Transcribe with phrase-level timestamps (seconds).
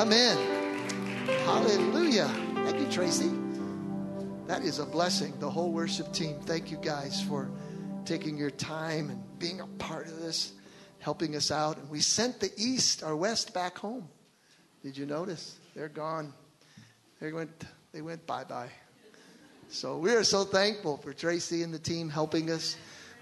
[0.00, 0.38] Amen.
[1.44, 2.26] Hallelujah.
[2.64, 3.30] Thank you, Tracy.
[4.46, 5.34] That is a blessing.
[5.40, 7.50] The whole worship team, thank you guys for
[8.06, 10.54] taking your time and being a part of this,
[11.00, 11.76] helping us out.
[11.76, 14.08] And we sent the East, our West, back home.
[14.82, 15.58] Did you notice?
[15.76, 16.32] They're gone.
[17.20, 17.50] They went,
[17.92, 18.70] they went bye bye.
[19.68, 22.74] So we are so thankful for Tracy and the team helping us.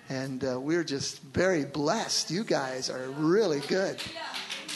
[0.09, 2.31] And uh, we're just very blessed.
[2.31, 4.01] You guys are really good.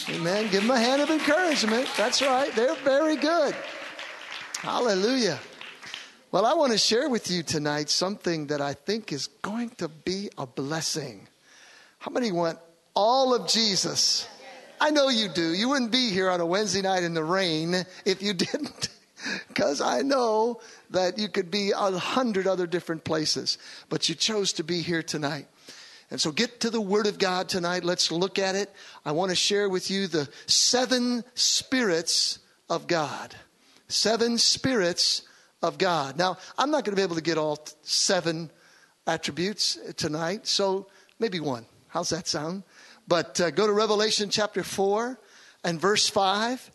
[0.09, 0.51] Amen.
[0.51, 1.89] Give them a hand of encouragement.
[1.97, 2.53] That's right.
[2.55, 3.55] They're very good.
[4.57, 5.39] Hallelujah.
[6.33, 9.89] Well, I want to share with you tonight something that I think is going to
[9.89, 11.29] be a blessing.
[11.99, 12.59] How many want
[12.95, 14.27] all of Jesus?
[14.81, 15.53] I know you do.
[15.53, 18.89] You wouldn't be here on a Wednesday night in the rain if you didn't.
[19.49, 20.61] Because I know
[20.91, 23.59] that you could be a hundred other different places,
[23.89, 25.47] but you chose to be here tonight.
[26.13, 27.85] And so get to the Word of God tonight.
[27.85, 28.71] Let's look at it.
[29.03, 33.35] I want to share with you the seven spirits of God.
[33.89, 35.23] Seven spirits
[35.63, 36.19] of God.
[36.19, 38.51] Now, I'm not going to be able to get all seven
[39.07, 40.87] attributes tonight, so
[41.19, 41.65] maybe one.
[41.89, 42.65] How's that sound?
[43.09, 45.19] But uh, go to Revelation chapter 4
[45.65, 46.71] and verse 5.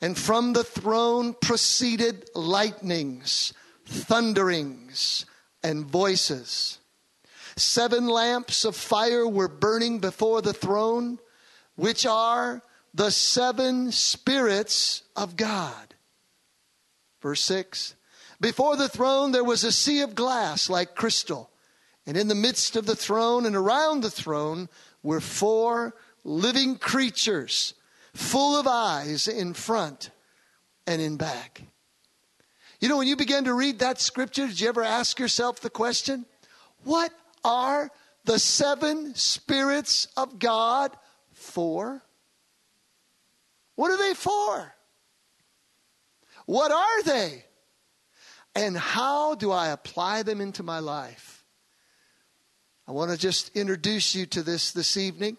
[0.00, 3.52] And from the throne proceeded lightnings,
[3.84, 5.26] thunderings,
[5.64, 6.78] and voices.
[7.56, 11.18] Seven lamps of fire were burning before the throne,
[11.74, 12.62] which are
[12.92, 15.94] the seven spirits of God.
[17.22, 17.94] Verse 6
[18.40, 21.50] Before the throne there was a sea of glass like crystal,
[22.06, 24.68] and in the midst of the throne and around the throne
[25.02, 27.74] were four living creatures
[28.12, 30.10] full of eyes in front
[30.86, 31.62] and in back.
[32.80, 35.70] You know, when you begin to read that scripture, did you ever ask yourself the
[35.70, 36.26] question,
[36.84, 37.12] what
[37.46, 37.90] are
[38.24, 40.94] the seven spirits of God
[41.32, 42.02] for?
[43.76, 44.74] What are they for?
[46.46, 47.44] What are they?
[48.54, 51.44] And how do I apply them into my life?
[52.88, 55.38] I want to just introduce you to this this evening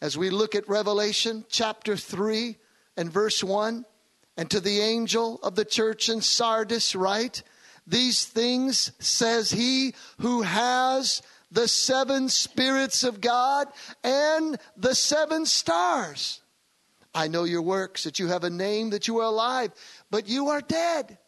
[0.00, 2.56] as we look at Revelation chapter 3
[2.96, 3.84] and verse 1.
[4.38, 7.42] And to the angel of the church in Sardis, write,
[7.86, 13.68] These things says he who has the seven spirits of God
[14.02, 16.40] and the seven stars.
[17.14, 19.72] I know your works, that you have a name, that you are alive,
[20.10, 21.18] but you are dead.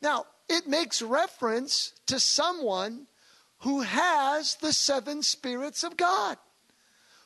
[0.00, 3.06] Now, it makes reference to someone
[3.60, 6.36] who has the seven spirits of God.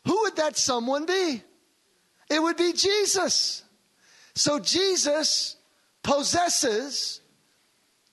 [0.07, 1.43] Who would that someone be?
[2.31, 3.63] It would be Jesus.
[4.35, 5.57] So Jesus
[6.03, 7.21] possesses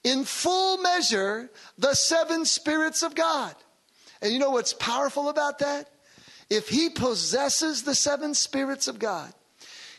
[0.03, 3.55] in full measure the seven spirits of God.
[4.23, 5.89] And you know what's powerful about that?
[6.49, 9.31] If he possesses the seven spirits of God,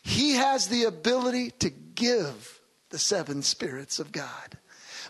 [0.02, 4.58] he has the ability to give the seven spirits of God.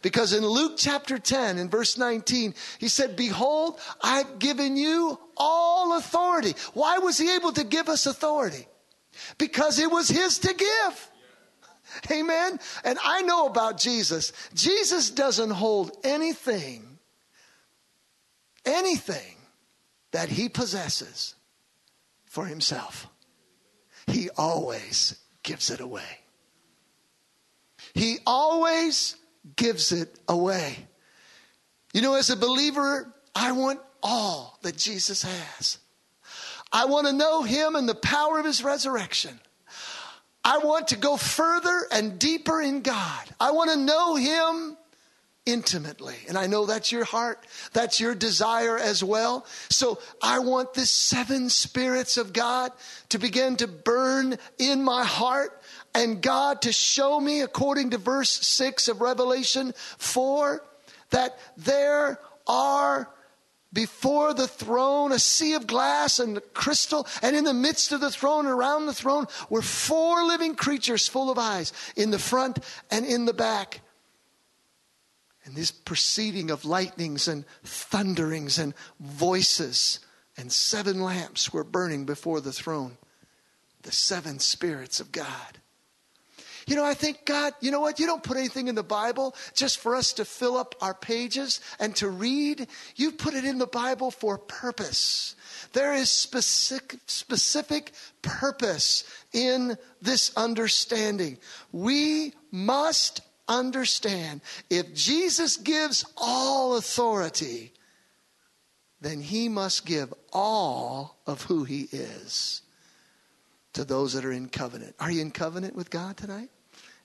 [0.02, 5.96] Because in Luke chapter 10, in verse 19, he said, Behold, I've given you all
[5.96, 6.54] authority.
[6.74, 8.66] Why was he able to give us authority?
[9.38, 11.10] Because it was his to give.
[12.10, 12.58] Amen.
[12.84, 14.32] And I know about Jesus.
[14.54, 16.93] Jesus doesn't hold anything,
[18.64, 19.36] anything
[20.12, 21.34] that he possesses
[22.26, 23.06] for himself.
[24.06, 26.20] He always gives it away.
[27.94, 29.16] He always
[29.56, 30.76] gives it away.
[31.92, 35.78] You know, as a believer, I want all that Jesus has.
[36.72, 39.38] I want to know him and the power of his resurrection.
[40.44, 43.24] I want to go further and deeper in God.
[43.40, 44.76] I want to know him
[45.46, 46.16] intimately.
[46.28, 47.44] And I know that's your heart.
[47.72, 49.46] That's your desire as well.
[49.68, 52.72] So I want the seven spirits of God
[53.10, 55.60] to begin to burn in my heart
[55.94, 60.64] and God to show me, according to verse 6 of Revelation 4,
[61.10, 63.08] that there are
[63.72, 68.10] before the throne a sea of glass and crystal, and in the midst of the
[68.10, 72.60] throne, around the throne, were four living creatures full of eyes in the front
[72.90, 73.80] and in the back.
[75.44, 80.00] And this proceeding of lightnings and thunderings and voices,
[80.36, 82.96] and seven lamps were burning before the throne.
[83.82, 85.58] The seven spirits of God.
[86.66, 88.00] You know, I think, God, you know what?
[88.00, 91.60] You don't put anything in the Bible just for us to fill up our pages
[91.78, 92.66] and to read.
[92.96, 95.36] You put it in the Bible for purpose.
[95.74, 97.92] There is specific, specific
[98.22, 101.38] purpose in this understanding.
[101.72, 107.72] We must understand if Jesus gives all authority,
[109.00, 112.62] then he must give all of who he is.
[113.74, 114.94] to those that are in covenant.
[114.98, 116.48] Are you in covenant with God tonight?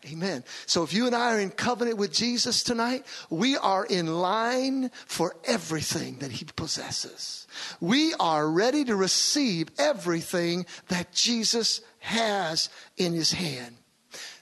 [0.06, 0.46] Amen.
[0.66, 4.92] So if you and I are in covenant with Jesus tonight, we are in line
[5.08, 7.48] for everything that he possesses.
[7.82, 13.76] We are ready to receive everything that Jesus has in his hand.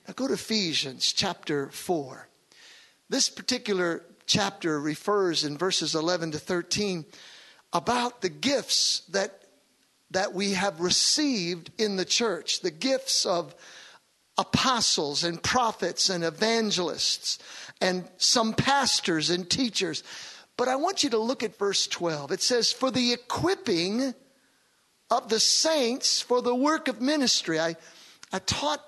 [0.07, 2.29] Now go to Ephesians chapter 4.
[3.09, 7.03] This particular chapter refers in verses 11 to 13
[7.73, 9.43] about the gifts that
[10.11, 13.53] that we have received in the church, the gifts of
[14.37, 17.39] apostles and prophets and evangelists
[17.81, 20.05] and some pastors and teachers.
[20.55, 22.31] But I want you to look at verse 12.
[22.31, 24.13] It says, For the equipping
[25.09, 27.59] of the saints for the work of ministry.
[27.59, 27.75] I,
[28.31, 28.86] I taught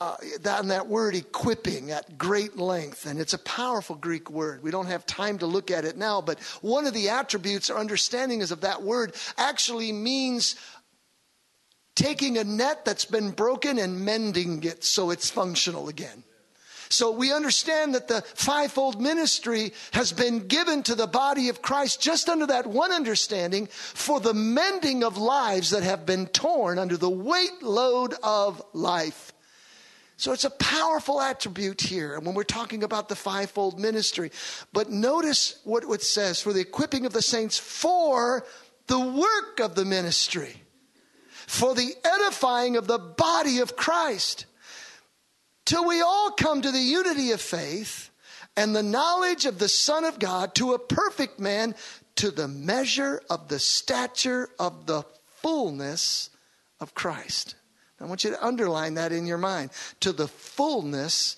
[0.00, 4.62] uh, that, that word equipping at great length, and it's a powerful Greek word.
[4.62, 7.78] We don't have time to look at it now, but one of the attributes or
[7.78, 10.56] understanding is of that word actually means
[11.94, 16.22] taking a net that's been broken and mending it so it's functional again.
[16.90, 22.00] So we understand that the fivefold ministry has been given to the body of Christ
[22.00, 26.96] just under that one understanding for the mending of lives that have been torn under
[26.96, 29.32] the weight load of life.
[30.18, 34.30] So it's a powerful attribute here when we're talking about the fivefold ministry.
[34.72, 38.44] But notice what it says for the equipping of the saints for
[38.86, 40.62] the work of the ministry
[41.48, 44.44] for the edifying of the body of Christ.
[45.64, 48.10] Till we all come to the unity of faith
[48.54, 51.74] and the knowledge of the Son of God to a perfect man,
[52.16, 55.04] to the measure of the stature of the
[55.36, 56.28] fullness
[56.80, 57.54] of Christ.
[58.00, 61.36] I want you to underline that in your mind to the fullness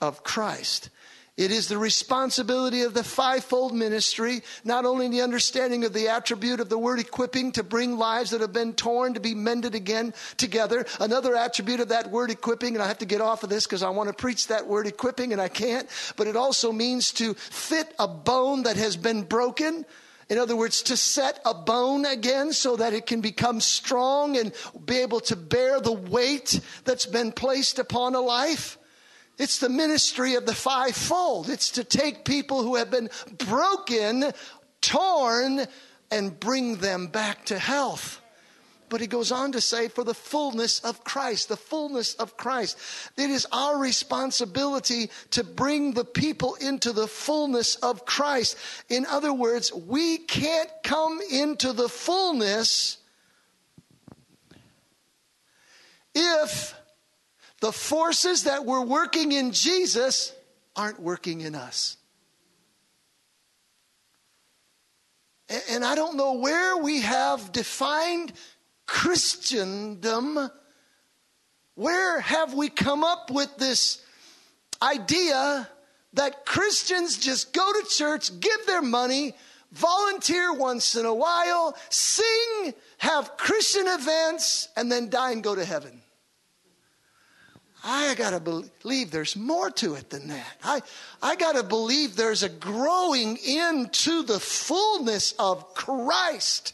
[0.00, 0.90] of Christ.
[1.38, 6.58] It is the responsibility of the fivefold ministry, not only the understanding of the attribute
[6.58, 10.14] of the word equipping to bring lives that have been torn to be mended again
[10.36, 10.84] together.
[10.98, 13.84] Another attribute of that word equipping, and I have to get off of this because
[13.84, 17.34] I want to preach that word equipping and I can't, but it also means to
[17.34, 19.86] fit a bone that has been broken.
[20.28, 24.52] In other words, to set a bone again so that it can become strong and
[24.84, 28.76] be able to bear the weight that's been placed upon a life.
[29.38, 31.48] It's the ministry of the fivefold.
[31.48, 33.08] It's to take people who have been
[33.38, 34.32] broken,
[34.80, 35.66] torn,
[36.10, 38.20] and bring them back to health.
[38.88, 42.78] But he goes on to say, for the fullness of Christ, the fullness of Christ.
[43.16, 48.56] It is our responsibility to bring the people into the fullness of Christ.
[48.88, 52.98] In other words, we can't come into the fullness
[56.14, 56.74] if
[57.60, 60.32] the forces that were working in Jesus
[60.74, 61.96] aren't working in us.
[65.70, 68.32] And I don't know where we have defined
[68.88, 70.50] Christendom.
[71.74, 74.02] Where have we come up with this
[74.82, 75.68] idea
[76.14, 79.34] that Christians just go to church, give their money,
[79.70, 85.64] volunteer once in a while, sing, have Christian events, and then die and go to
[85.64, 86.00] heaven?
[87.84, 90.56] I got to believe there's more to it than that.
[90.64, 90.82] I,
[91.22, 96.72] I got to believe there's a growing into the fullness of Christ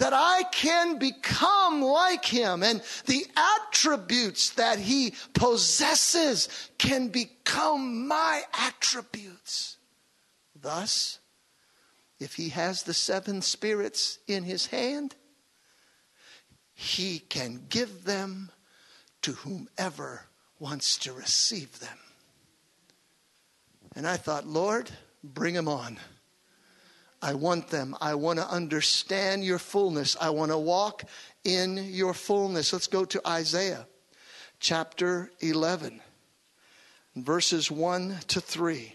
[0.00, 3.26] that I can become like him and the
[3.66, 6.48] attributes that he possesses
[6.78, 9.76] can become my attributes.
[10.58, 11.18] Thus,
[12.18, 15.14] if he has the seven spirits in his hand,
[16.72, 18.50] he can give them
[19.20, 20.22] to whomever
[20.58, 21.98] wants to receive them.
[23.94, 24.90] And I thought, Lord,
[25.22, 25.98] bring them on.
[27.22, 27.96] I want them.
[28.00, 30.16] I want to understand your fullness.
[30.20, 31.04] I want to walk
[31.44, 32.72] in your fullness.
[32.72, 33.86] Let's go to Isaiah
[34.58, 36.00] chapter 11,
[37.16, 38.94] verses 1 to 3.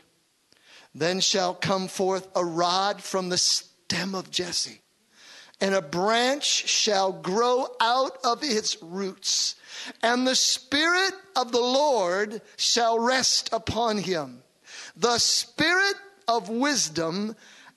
[0.94, 4.82] Then shall come forth a rod from the stem of Jesse,
[5.60, 9.55] and a branch shall grow out of its roots
[10.01, 14.44] and the Spirit of the Lord shall rest upon him.
[14.96, 15.96] The Spirit
[16.27, 17.36] of wisdom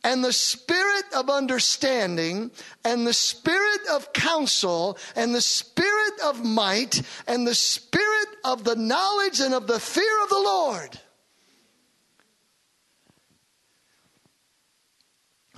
[0.09, 2.51] and the spirit of understanding
[2.83, 8.75] and the spirit of counsel and the spirit of might and the spirit of the
[8.75, 11.01] knowledge and of the fear of the Lord.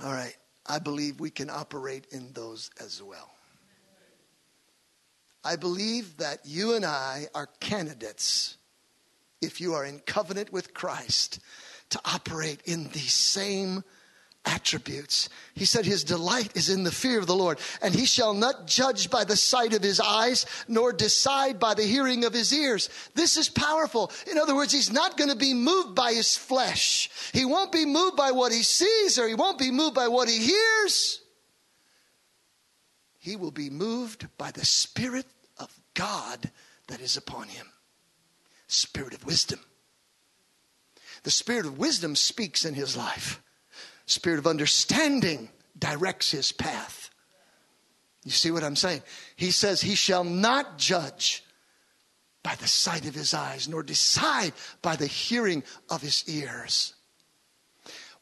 [0.03, 3.31] All right, I believe we can operate in those as well.
[5.45, 8.57] I believe that you and I are candidates,
[9.41, 11.39] if you are in covenant with Christ,
[11.91, 13.85] to operate in these same
[14.45, 15.29] attributes.
[15.53, 18.67] He said his delight is in the fear of the Lord, and he shall not
[18.67, 22.89] judge by the sight of his eyes, nor decide by the hearing of his ears.
[23.13, 24.11] This is powerful.
[24.29, 27.09] In other words, he's not going to be moved by his flesh.
[27.33, 30.27] He won't be moved by what he sees, or he won't be moved by what
[30.27, 31.21] he hears.
[33.19, 35.27] He will be moved by the Spirit
[35.59, 36.49] of God
[36.87, 37.67] that is upon him.
[38.67, 39.59] Spirit of wisdom.
[41.23, 43.39] The Spirit of wisdom speaks in his life.
[44.05, 47.09] Spirit of understanding directs his path.
[48.23, 49.01] You see what I'm saying?
[49.35, 51.43] He says, He shall not judge
[52.43, 56.93] by the sight of his eyes, nor decide by the hearing of his ears.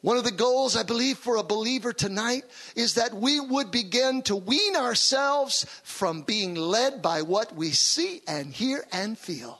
[0.01, 2.43] One of the goals, I believe, for a believer tonight
[2.75, 8.21] is that we would begin to wean ourselves from being led by what we see
[8.25, 9.59] and hear and feel.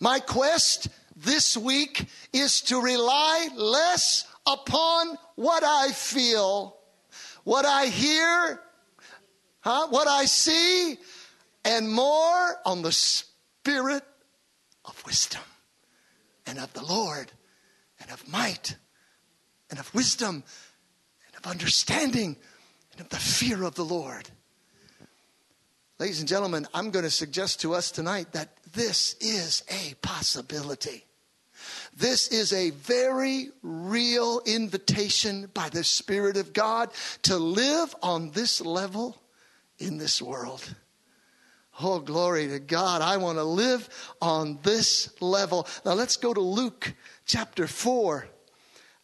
[0.00, 6.76] My quest this week is to rely less upon what I feel,
[7.44, 8.60] what I hear,
[9.60, 10.96] huh, what I see,
[11.64, 14.02] and more on the spirit
[14.84, 15.42] of wisdom
[16.46, 17.32] and of the Lord
[18.00, 18.76] and of might
[19.70, 20.44] and of wisdom
[21.26, 22.36] and of understanding
[22.92, 24.28] and of the fear of the Lord.
[25.98, 31.04] Ladies and gentlemen, I'm going to suggest to us tonight that this is a possibility.
[31.96, 36.90] This is a very real invitation by the Spirit of God
[37.22, 39.16] to live on this level
[39.78, 40.74] in this world.
[41.80, 43.02] Oh, glory to God.
[43.02, 43.88] I want to live
[44.20, 45.66] on this level.
[45.84, 46.94] Now let's go to Luke
[47.26, 48.26] chapter 4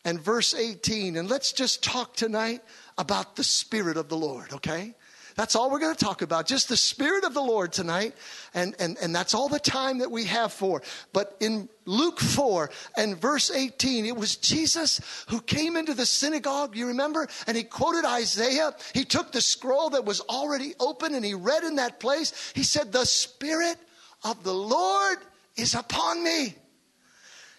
[0.04, 1.16] and verse 18.
[1.16, 2.62] And let's just talk tonight
[2.96, 4.94] about the Spirit of the Lord, okay?
[5.40, 6.46] That's all we're going to talk about.
[6.46, 8.12] Just the Spirit of the Lord tonight.
[8.52, 10.82] And, and, and that's all the time that we have for.
[11.14, 16.76] But in Luke 4 and verse 18, it was Jesus who came into the synagogue,
[16.76, 17.26] you remember?
[17.46, 18.74] And he quoted Isaiah.
[18.92, 22.52] He took the scroll that was already open and he read in that place.
[22.54, 23.78] He said, The Spirit
[24.22, 25.16] of the Lord
[25.56, 26.54] is upon me.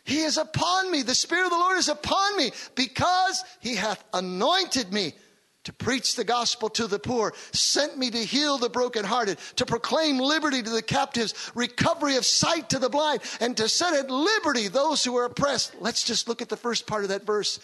[0.04, 1.02] He is upon me.
[1.02, 5.14] The Spirit of the Lord is upon me because he hath anointed me
[5.64, 10.18] to preach the gospel to the poor, sent me to heal the brokenhearted, to proclaim
[10.18, 14.68] liberty to the captives, recovery of sight to the blind, and to set at liberty
[14.68, 15.76] those who are oppressed.
[15.80, 17.60] Let's just look at the first part of that verse.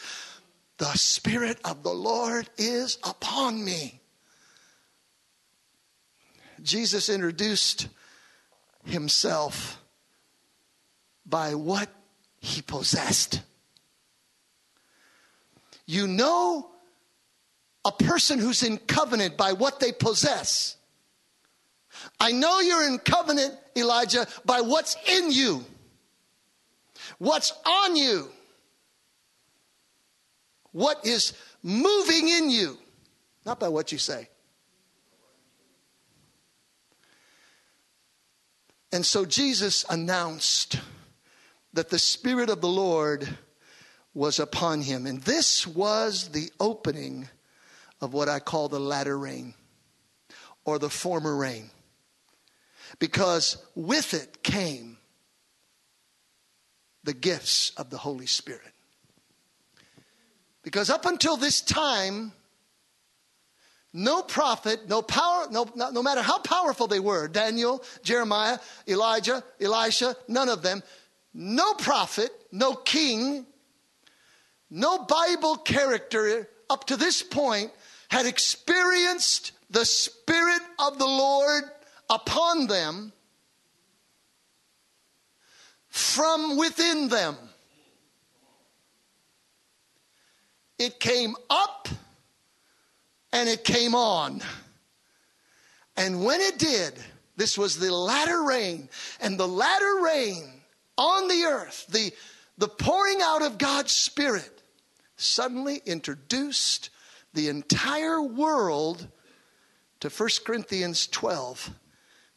[0.78, 4.00] The Spirit of the Lord is upon me.
[6.62, 7.88] Jesus introduced
[8.86, 9.82] himself
[11.26, 11.90] by what
[12.40, 13.42] he possessed.
[15.86, 16.70] You know
[17.88, 20.76] a person who's in covenant by what they possess.
[22.20, 25.64] I know you're in covenant, Elijah, by what's in you,
[27.18, 28.28] what's on you,
[30.74, 31.32] what is
[31.64, 32.78] moving in you,
[33.46, 34.28] not by what you say.
[38.92, 40.82] And so Jesus announced
[41.72, 43.28] that the Spirit of the Lord
[44.14, 45.06] was upon him.
[45.06, 47.30] And this was the opening
[48.02, 49.54] of what I call the latter rain
[50.66, 51.70] or the former rain.
[53.00, 54.98] Because with it came
[57.04, 58.74] the gifts of the Holy Spirit.
[60.64, 62.34] Because up until this time,
[63.94, 70.16] no prophet, no power, no, no matter how powerful they were Daniel, Jeremiah, Elijah, Elisha,
[70.28, 70.84] none of them,
[71.34, 73.46] no prophet, no king,
[74.70, 77.72] no Bible character up to this point
[78.10, 81.64] had experienced the Spirit of the Lord
[82.10, 83.12] upon them
[85.90, 87.36] from within them.
[90.80, 91.88] It came up
[93.34, 94.42] and it came on.
[95.96, 96.94] And when it did,
[97.36, 100.62] this was the latter rain, and the latter rain
[100.98, 102.12] on the earth, the,
[102.58, 104.62] the pouring out of God's Spirit,
[105.18, 106.90] suddenly introduced
[107.38, 109.08] the entire world
[110.00, 111.70] to 1 Corinthians 12,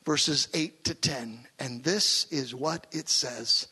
[0.04, 1.46] verses 8 to 10.
[1.58, 3.68] And this is what it says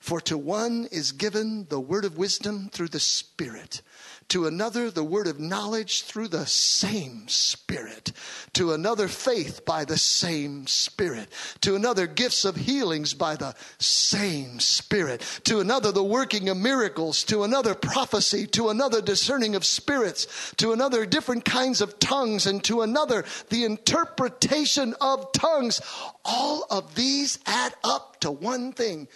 [0.00, 3.80] For to one is given the word of wisdom through the Spirit
[4.28, 8.12] to another the word of knowledge through the same Spirit,
[8.54, 11.28] to another faith by the same Spirit,
[11.60, 17.24] to another gifts of healings by the same Spirit, to another the working of miracles,
[17.24, 22.62] to another prophecy, to another discerning of spirits, to another different kinds of tongues, and
[22.64, 25.80] to another the interpretation of tongues.
[26.24, 29.08] All of these add up to one thing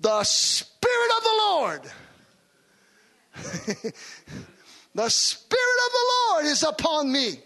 [0.00, 1.80] the Spirit of the Lord
[4.94, 7.40] the Spirit of the Lord is upon me.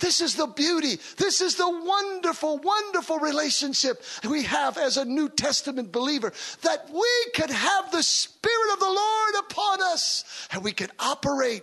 [0.00, 0.98] This is the beauty.
[1.18, 7.32] This is the wonderful, wonderful relationship we have as a New Testament believer that we
[7.34, 11.62] could have the Spirit of the Lord upon us and we could operate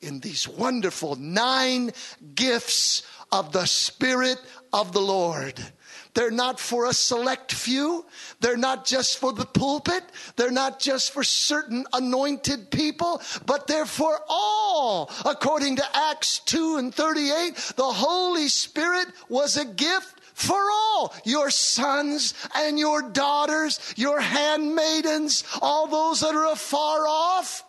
[0.00, 1.90] in these wonderful nine
[2.34, 4.38] gifts of the Spirit
[4.72, 5.60] of the Lord.
[6.14, 8.04] They're not for a select few.
[8.40, 10.02] They're not just for the pulpit.
[10.36, 15.10] They're not just for certain anointed people, but they're for all.
[15.24, 21.50] According to Acts 2 and 38, the Holy Spirit was a gift for all your
[21.50, 27.64] sons and your daughters, your handmaidens, all those that are afar off.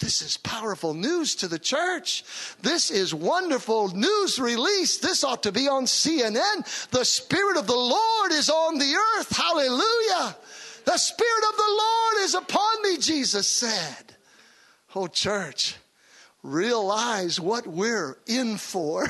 [0.00, 2.24] This is powerful news to the church.
[2.62, 4.98] This is wonderful news release.
[4.98, 6.90] This ought to be on CNN.
[6.90, 9.36] The Spirit of the Lord is on the earth.
[9.36, 10.36] Hallelujah.
[10.84, 14.16] The Spirit of the Lord is upon me, Jesus said.
[14.94, 15.76] Oh, church,
[16.42, 19.06] realize what we're in for.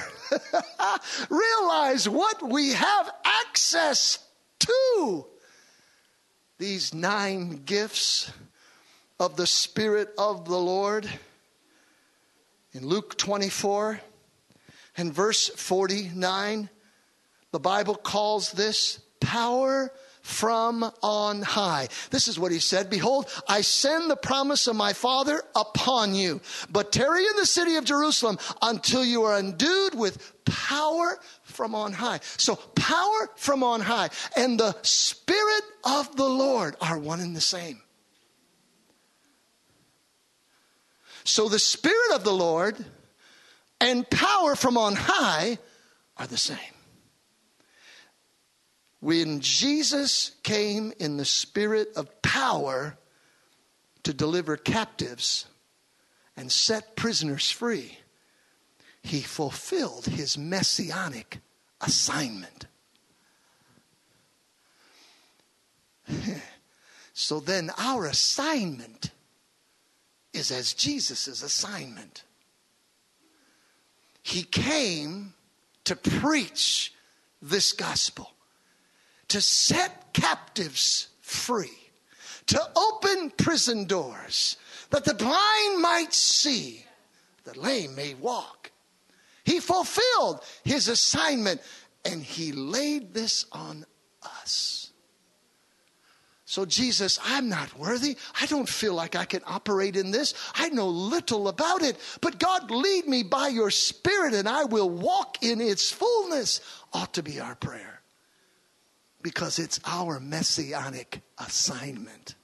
[1.31, 4.19] realize what we have access
[4.61, 5.27] to.
[6.59, 8.33] These nine gifts
[9.19, 11.09] of the Spirit of the Lord.
[12.73, 14.01] In Luke 24
[14.97, 16.69] and verse 49,
[17.51, 21.89] the Bible calls this power from on high.
[22.11, 26.41] This is what he said Behold, I send the promise of my Father upon you,
[26.71, 31.95] but tarry in the city of Jerusalem until you are endued with power from on
[31.95, 32.21] high.
[32.37, 37.41] So, power from on high and the Spirit of the Lord are one and the
[37.41, 37.81] same.
[41.29, 42.83] So the Spirit of the Lord
[43.83, 45.59] and power from on high
[46.17, 46.57] are the same.
[49.01, 52.97] When Jesus came in the spirit of power
[54.05, 55.45] to deliver captives
[56.35, 57.99] and set prisoners free,
[59.03, 61.41] he fulfilled his messianic
[61.83, 62.67] assignment.
[67.13, 69.11] so then, our assignment
[70.39, 72.23] is as Jesus' assignment.
[74.23, 75.35] He came
[75.85, 76.95] to preach
[77.43, 78.31] this gospel,
[79.29, 81.79] to set captives free,
[82.47, 84.57] to open prison doors,
[84.91, 86.85] that the blind might see,
[87.45, 88.71] the lame may walk.
[89.45, 91.61] He fulfilled his assignment
[92.05, 93.85] and he laid this on
[94.23, 94.78] us.
[96.51, 98.17] So, Jesus, I'm not worthy.
[98.41, 100.33] I don't feel like I can operate in this.
[100.55, 101.99] I know little about it.
[102.23, 106.63] But God, lead me by your Spirit and I will walk in its fullness,
[106.95, 108.01] ought to be our prayer.
[109.21, 112.35] Because it's our messianic assignment.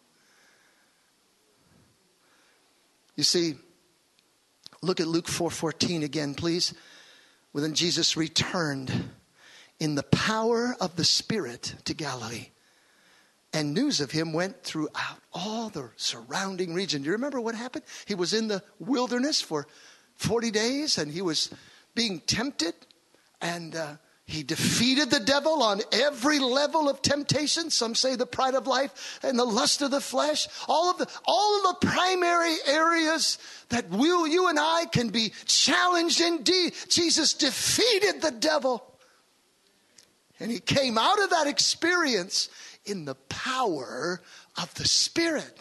[3.17, 3.55] You see,
[4.83, 6.75] look at Luke 4:14 again, please.
[7.53, 9.12] When Jesus returned
[9.81, 12.49] in the power of the Spirit to Galilee
[13.55, 17.03] and news of him went throughout all the surrounding region.
[17.03, 17.85] Do you remember what happened?
[18.05, 19.67] He was in the wilderness for
[20.17, 21.51] 40 days and he was
[21.95, 22.75] being tempted
[23.40, 27.71] and uh, he defeated the devil on every level of temptation.
[27.71, 30.49] Some say the pride of life and the lust of the flesh.
[30.67, 33.38] All of the, all of the primary areas
[33.69, 36.73] that we, you and I can be challenged indeed.
[36.88, 38.85] Jesus defeated the devil.
[40.40, 42.49] And he came out of that experience
[42.85, 44.20] in the power
[44.61, 45.61] of the Spirit.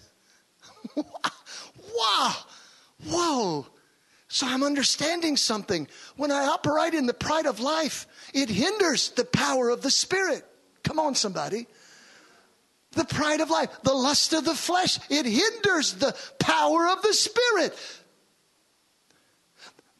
[0.95, 2.35] wow.
[3.05, 3.67] Whoa.
[4.27, 5.87] So I'm understanding something.
[6.15, 10.43] When I operate in the pride of life, it hinders the power of the Spirit.
[10.83, 11.67] Come on, somebody.
[12.93, 17.13] The pride of life, the lust of the flesh, it hinders the power of the
[17.13, 17.77] Spirit.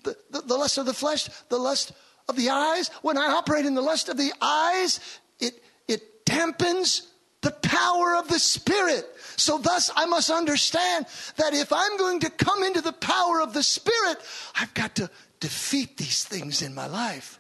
[0.04, 1.94] The, the, the lust of the flesh, the lust
[2.28, 2.90] of the eyes.
[3.02, 5.00] When I operate in the lust of the eyes,
[5.40, 7.08] it, it dampens
[7.44, 9.06] the power of the Spirit.
[9.36, 11.06] So, thus, I must understand
[11.38, 14.18] that if I'm going to come into the power of the Spirit,
[14.60, 17.40] I've got to defeat these things in my life.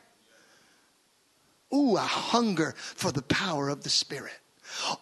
[1.73, 4.33] Ooh, I hunger for the power of the Spirit.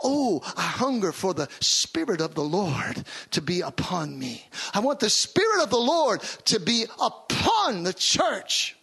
[0.04, 4.46] Oh, I hunger for the Spirit of the Lord to be upon me.
[4.74, 8.76] I want the Spirit of the Lord to be upon the church.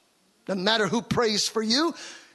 [0.46, 1.94] Doesn't matter who prays for you,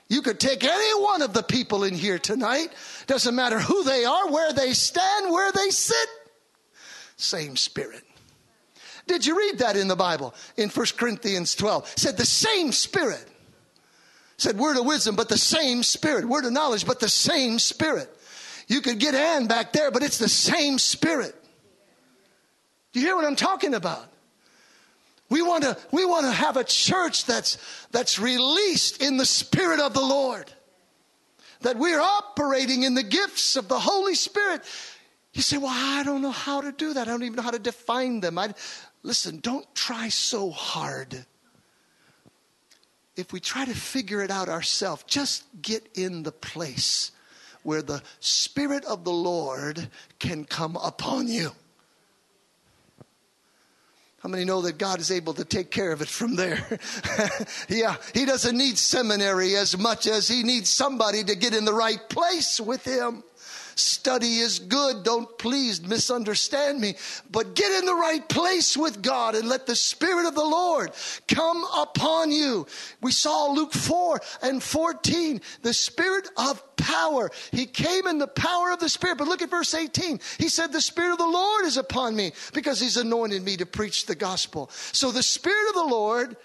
[0.09, 2.69] you could take any one of the people in here tonight.
[3.07, 6.09] Doesn't matter who they are, where they stand, where they sit.
[7.15, 8.03] Same spirit.
[9.07, 10.33] Did you read that in the Bible?
[10.55, 11.93] In 1 Corinthians 12.
[11.93, 13.21] It said the same spirit.
[13.23, 16.25] It said word of wisdom, but the same spirit.
[16.25, 18.09] Word of knowledge, but the same spirit.
[18.67, 21.35] You could get Ann back there, but it's the same spirit.
[22.93, 24.12] Do you hear what I'm talking about?
[25.33, 27.57] We want to we want to have a church that's
[27.89, 30.53] that's released in the spirit of the Lord.
[31.61, 34.61] That we're operating in the gifts of the Holy Spirit.
[35.33, 37.07] You say, "Well, I don't know how to do that.
[37.07, 38.53] I don't even know how to define them." I,
[39.01, 41.25] listen, don't try so hard.
[43.15, 47.09] If we try to figure it out ourselves, just get in the place
[47.63, 51.53] where the Spirit of the Lord can come upon you.
[54.23, 56.79] How many know that God is able to take care of it from there?
[57.67, 61.73] yeah, He doesn't need seminary as much as He needs somebody to get in the
[61.73, 63.25] right place with Him.
[63.75, 65.03] Study is good.
[65.03, 66.95] Don't please misunderstand me,
[67.29, 70.91] but get in the right place with God and let the Spirit of the Lord
[71.27, 72.67] come upon you.
[73.01, 77.31] We saw Luke 4 and 14, the Spirit of power.
[77.51, 79.17] He came in the power of the Spirit.
[79.17, 80.19] But look at verse 18.
[80.37, 83.65] He said, The Spirit of the Lord is upon me because He's anointed me to
[83.65, 84.69] preach the gospel.
[84.91, 86.37] So the Spirit of the Lord,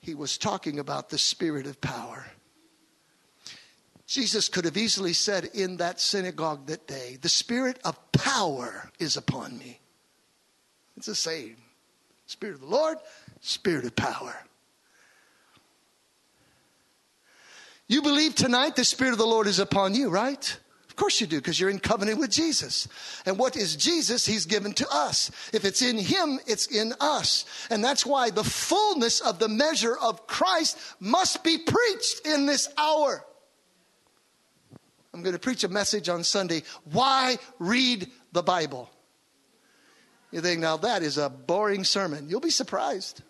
[0.00, 2.26] He was talking about the Spirit of power.
[4.08, 9.18] Jesus could have easily said in that synagogue that day, The Spirit of power is
[9.18, 9.80] upon me.
[10.96, 11.56] It's the same.
[12.26, 12.96] Spirit of the Lord,
[13.42, 14.34] Spirit of power.
[17.86, 20.58] You believe tonight the Spirit of the Lord is upon you, right?
[20.88, 22.88] Of course you do, because you're in covenant with Jesus.
[23.26, 24.24] And what is Jesus?
[24.24, 25.30] He's given to us.
[25.52, 27.44] If it's in Him, it's in us.
[27.68, 32.70] And that's why the fullness of the measure of Christ must be preached in this
[32.78, 33.22] hour.
[35.18, 36.62] I'm going to preach a message on Sunday.
[36.92, 38.88] Why read the Bible?
[40.30, 42.30] You think, now that is a boring sermon.
[42.30, 43.24] You'll be surprised.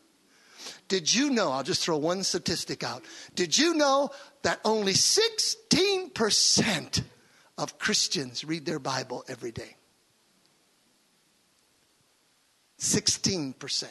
[0.89, 1.51] Did you know?
[1.51, 3.07] I'll just throw one statistic out.
[3.35, 4.11] Did you know
[4.43, 7.03] that only 16%
[7.57, 9.75] of Christians read their Bible every day?
[12.79, 13.85] 16%.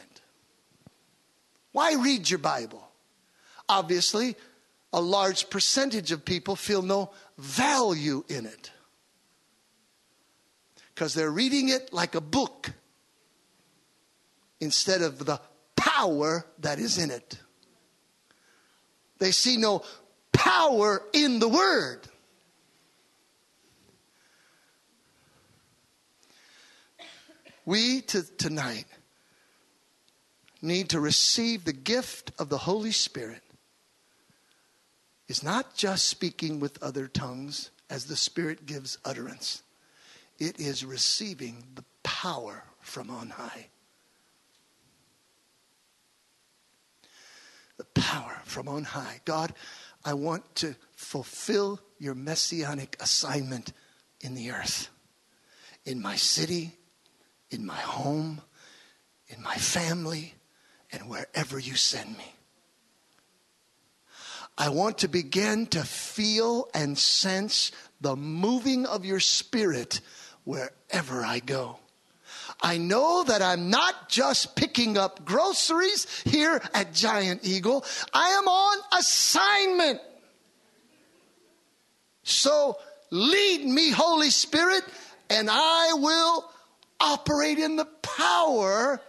[1.72, 2.88] Why read your Bible?
[3.68, 4.36] Obviously,
[4.92, 8.72] a large percentage of people feel no value in it
[10.94, 12.72] because they're reading it like a book
[14.60, 15.40] instead of the
[15.76, 17.38] power that is in it.
[19.18, 19.82] They see no
[20.32, 22.00] power in the Word.
[27.64, 28.86] We to, tonight
[30.62, 33.42] need to receive the gift of the Holy Spirit
[35.28, 39.62] is not just speaking with other tongues as the Spirit gives utterance,
[40.38, 43.68] it is receiving the power from on high.
[47.76, 49.20] The power from on high.
[49.24, 49.52] God,
[50.04, 53.72] I want to fulfill your messianic assignment
[54.20, 54.88] in the earth,
[55.84, 56.72] in my city,
[57.50, 58.40] in my home,
[59.28, 60.34] in my family,
[60.90, 62.34] and wherever you send me.
[64.58, 70.00] I want to begin to feel and sense the moving of your spirit
[70.42, 71.78] wherever I go.
[72.60, 77.84] I know that I'm not just picking up groceries here at Giant Eagle.
[78.12, 80.00] I am on assignment.
[82.24, 82.78] So
[83.10, 84.82] lead me, Holy Spirit,
[85.30, 86.50] and I will
[86.98, 89.00] operate in the power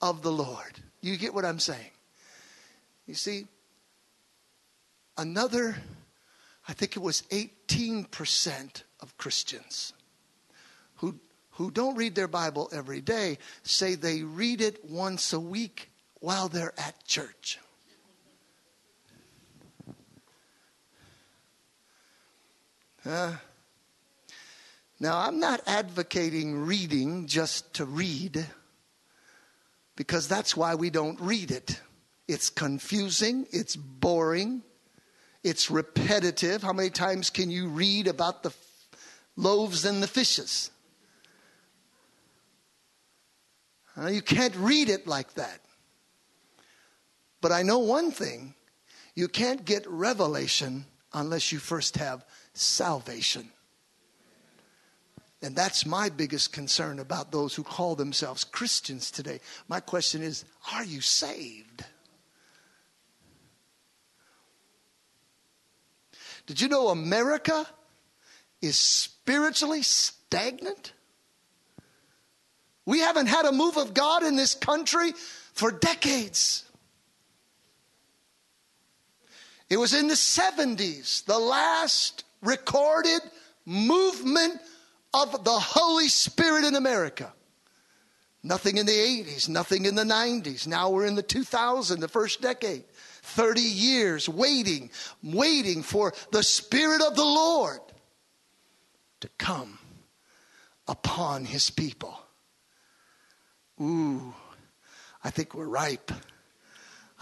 [0.00, 0.78] of the Lord.
[1.00, 1.90] You get what I'm saying?
[3.06, 3.46] You see,
[5.16, 5.76] another,
[6.68, 9.92] I think it was 18% of Christians
[10.96, 11.16] who,
[11.50, 16.48] who don't read their Bible every day say they read it once a week while
[16.48, 17.58] they're at church.
[23.04, 23.32] Uh,
[25.00, 28.46] now, I'm not advocating reading just to read
[29.96, 31.80] because that's why we don't read it.
[32.28, 34.62] It's confusing, it's boring,
[35.42, 36.62] it's repetitive.
[36.62, 38.52] How many times can you read about the
[39.36, 40.70] loaves and the fishes?
[44.10, 45.60] You can't read it like that.
[47.40, 48.54] But I know one thing
[49.14, 52.24] you can't get revelation unless you first have
[52.54, 53.50] salvation.
[55.42, 59.40] And that's my biggest concern about those who call themselves Christians today.
[59.68, 61.84] My question is are you saved?
[66.46, 67.66] Did you know America
[68.60, 70.92] is spiritually stagnant?
[72.84, 75.12] We haven't had a move of God in this country
[75.52, 76.64] for decades.
[79.70, 83.20] It was in the 70s, the last recorded
[83.64, 84.60] movement
[85.14, 87.32] of the Holy Spirit in America.
[88.42, 90.66] Nothing in the 80s, nothing in the 90s.
[90.66, 92.84] Now we're in the 2000, the first decade.
[93.22, 94.90] 30 years waiting,
[95.22, 97.80] waiting for the Spirit of the Lord
[99.20, 99.78] to come
[100.88, 102.18] upon His people.
[103.80, 104.34] Ooh,
[105.24, 106.12] I think we're ripe.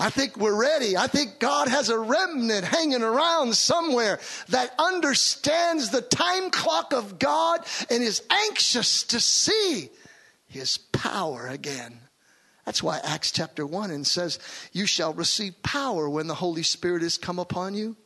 [0.01, 0.97] I think we're ready.
[0.97, 7.19] I think God has a remnant hanging around somewhere that understands the time clock of
[7.19, 7.61] God
[7.91, 9.91] and is anxious to see
[10.47, 12.01] his power again.
[12.71, 14.39] That's why Acts chapter 1 and says,
[14.71, 17.97] You shall receive power when the Holy Spirit has come upon you.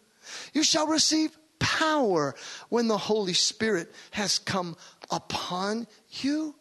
[0.55, 2.35] You shall receive power
[2.71, 4.75] when the Holy Spirit has come
[5.11, 6.55] upon you.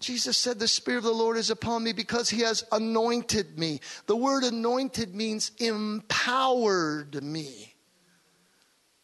[0.00, 3.80] Jesus said, The Spirit of the Lord is upon me because He has anointed me.
[4.04, 7.69] The word anointed means empowered me.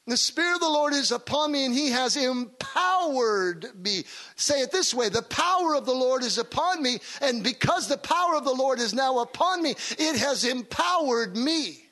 [0.06, 4.04] The Spirit of the Lord is upon me and He has empowered me.
[4.36, 7.98] Say it this way the power of the Lord is upon me, and because the
[7.98, 11.82] power of the Lord is now upon me, it has empowered me.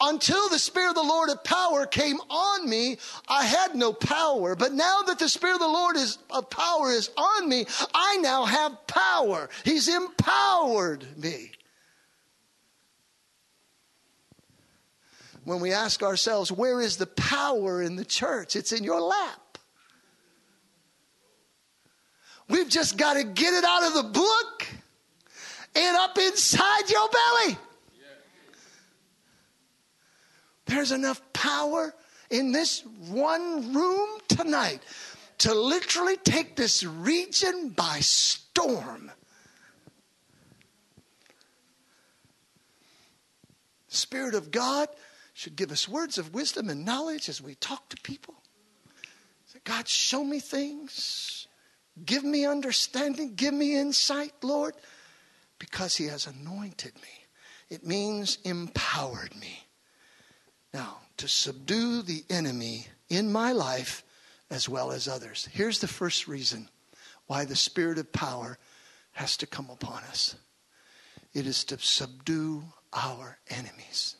[0.00, 2.96] Until the Spirit of the Lord of power came on me,
[3.28, 4.56] I had no power.
[4.56, 8.16] But now that the Spirit of the Lord is, of power is on me, I
[8.18, 9.48] now have power.
[9.64, 11.50] He's empowered me.
[15.44, 18.56] When we ask ourselves, where is the power in the church?
[18.56, 19.58] It's in your lap.
[22.48, 24.66] We've just got to get it out of the book
[25.74, 27.58] and up inside your belly.
[30.66, 31.94] There's enough power
[32.30, 34.80] in this one room tonight
[35.38, 39.10] to literally take this region by storm.
[43.88, 44.88] Spirit of God
[45.34, 48.34] should give us words of wisdom and knowledge as we talk to people.
[49.46, 51.48] Say, God, show me things.
[52.04, 53.34] Give me understanding.
[53.34, 54.74] Give me insight, Lord,
[55.58, 57.26] because He has anointed me.
[57.68, 59.66] It means empowered me.
[60.72, 64.04] Now, to subdue the enemy in my life
[64.50, 65.48] as well as others.
[65.52, 66.68] Here's the first reason
[67.26, 68.58] why the spirit of power
[69.12, 70.36] has to come upon us
[71.32, 74.14] it is to subdue our enemies.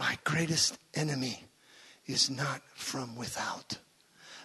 [0.00, 1.44] My greatest enemy
[2.06, 3.76] is not from without,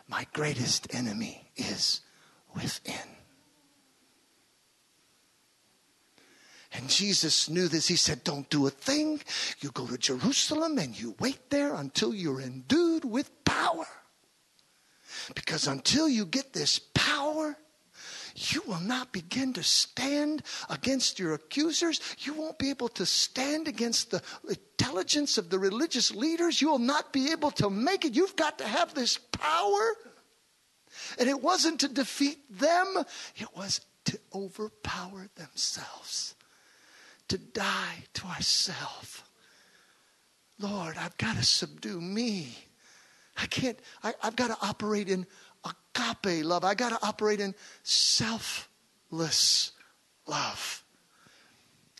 [0.06, 2.02] my greatest enemy is
[2.54, 3.08] within.
[6.74, 7.88] And Jesus knew this.
[7.88, 9.22] He said, Don't do a thing.
[9.62, 13.88] You go to Jerusalem and you wait there until you're endued with power.
[15.36, 17.56] Because until you get this power,
[18.36, 22.02] you will not begin to stand against your accusers.
[22.20, 26.62] You won't be able to stand against the intelligence of the religious leaders.
[26.62, 28.14] You will not be able to make it.
[28.14, 29.94] You've got to have this power.
[31.18, 33.04] And it wasn't to defeat them,
[33.36, 36.36] it was to overpower themselves
[37.28, 39.24] to die to ourselves.
[40.60, 42.56] Lord, I've got to subdue me.
[43.38, 45.28] I can't, I, have got to operate in
[45.96, 46.64] agape love.
[46.64, 49.72] I got to operate in selfless
[50.28, 50.84] love.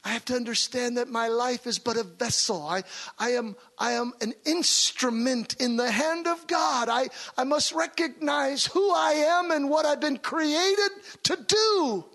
[0.04, 2.62] I have to understand that my life is but a vessel.
[2.62, 2.84] I,
[3.18, 6.90] I, am, I am an instrument in the hand of God.
[6.90, 10.92] I, I must recognize who I am and what I've been created
[11.24, 12.06] to do.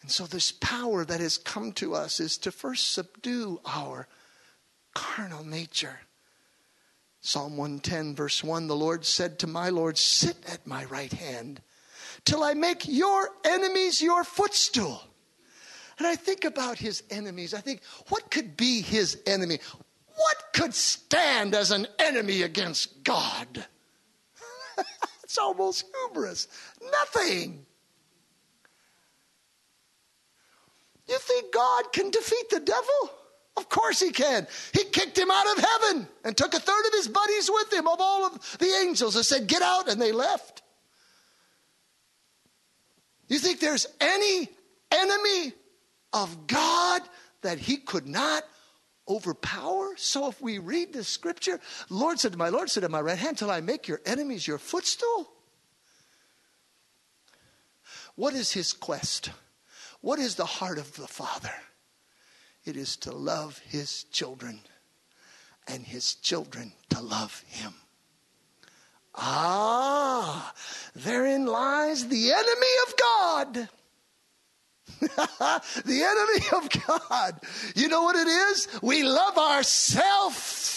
[0.00, 4.08] And so, this power that has come to us is to first subdue our
[4.94, 6.00] carnal nature.
[7.20, 11.60] Psalm 110, verse 1 The Lord said to my Lord, Sit at my right hand
[12.24, 15.02] till I make your enemies your footstool.
[15.98, 17.52] And I think about his enemies.
[17.52, 19.58] I think, what could be his enemy?
[20.14, 23.66] What could stand as an enemy against God?
[25.22, 26.48] it's almost hubris.
[26.80, 27.66] Nothing.
[31.06, 33.19] You think God can defeat the devil?
[33.60, 34.46] Of course he can.
[34.72, 37.86] He kicked him out of heaven and took a third of his buddies with him,
[37.86, 40.62] of all of the angels, and said, Get out, and they left.
[43.28, 44.48] You think there's any
[44.90, 45.52] enemy
[46.14, 47.02] of God
[47.42, 48.44] that he could not
[49.06, 49.92] overpower?
[49.98, 53.18] So if we read the scripture, Lord said to my Lord, said to my right
[53.18, 55.30] hand, till I make your enemies your footstool.
[58.16, 59.30] What is his quest?
[60.00, 61.52] What is the heart of the Father?
[62.70, 64.60] It is to love his children
[65.66, 67.74] and his children to love him.
[69.12, 70.54] Ah,
[70.94, 73.68] therein lies the enemy of God.
[75.84, 77.40] the enemy of God.
[77.74, 78.68] You know what it is?
[78.82, 80.70] We love ourselves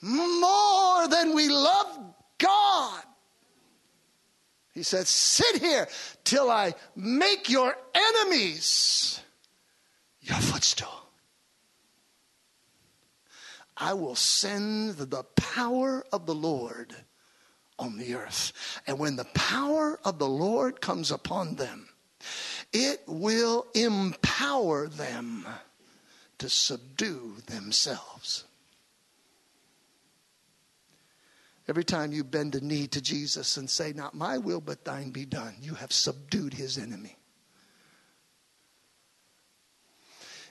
[0.00, 3.02] more than we love God.
[4.72, 5.88] He said, Sit here
[6.22, 9.20] till I make your enemies
[10.24, 10.88] your footstool.
[13.76, 16.94] I will send the power of the Lord
[17.78, 18.52] on the earth.
[18.86, 21.88] And when the power of the Lord comes upon them,
[22.72, 25.46] it will empower them
[26.38, 28.44] to subdue themselves.
[31.66, 35.10] Every time you bend a knee to Jesus and say, Not my will, but thine
[35.10, 37.16] be done, you have subdued his enemy.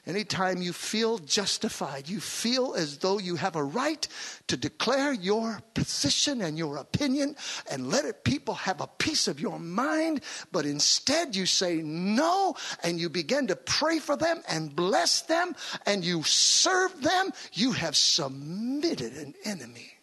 [0.06, 4.06] Anytime you feel justified, you feel as though you have a right
[4.48, 7.38] to declare your position and your opinion
[7.72, 10.20] and let it, people have a piece of your mind,
[10.52, 15.56] but instead you say no and you begin to pray for them and bless them
[15.86, 19.94] and you serve them, you have submitted an enemy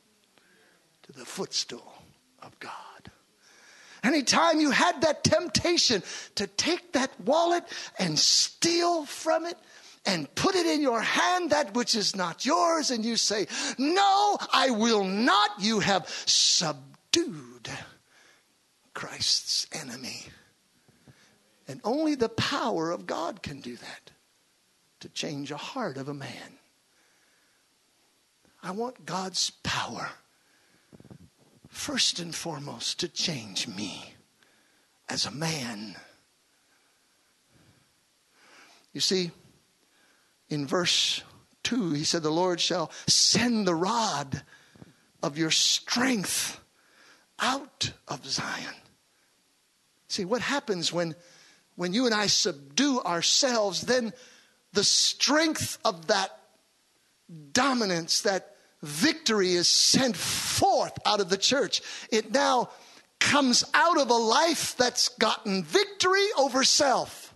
[1.02, 1.92] to the footstool
[2.40, 2.72] of God.
[4.02, 6.02] Anytime you had that temptation
[6.36, 7.64] to take that wallet
[7.98, 9.58] and steal from it,
[10.06, 13.46] and put it in your hand that which is not yours, and you say,
[13.78, 17.68] No, I will not, you have subdued
[18.94, 20.24] Christ's enemy.
[21.68, 24.10] And only the power of God can do that
[25.00, 26.58] to change a heart of a man.
[28.62, 30.10] I want God's power,
[31.68, 34.14] first and foremost, to change me
[35.08, 35.96] as a man.
[38.92, 39.30] You see,
[40.50, 41.22] in verse
[41.62, 44.42] 2, he said, The Lord shall send the rod
[45.22, 46.60] of your strength
[47.38, 48.74] out of Zion.
[50.08, 51.14] See, what happens when,
[51.76, 54.12] when you and I subdue ourselves, then
[54.72, 56.36] the strength of that
[57.52, 61.80] dominance, that victory is sent forth out of the church.
[62.10, 62.70] It now
[63.20, 67.34] comes out of a life that's gotten victory over self.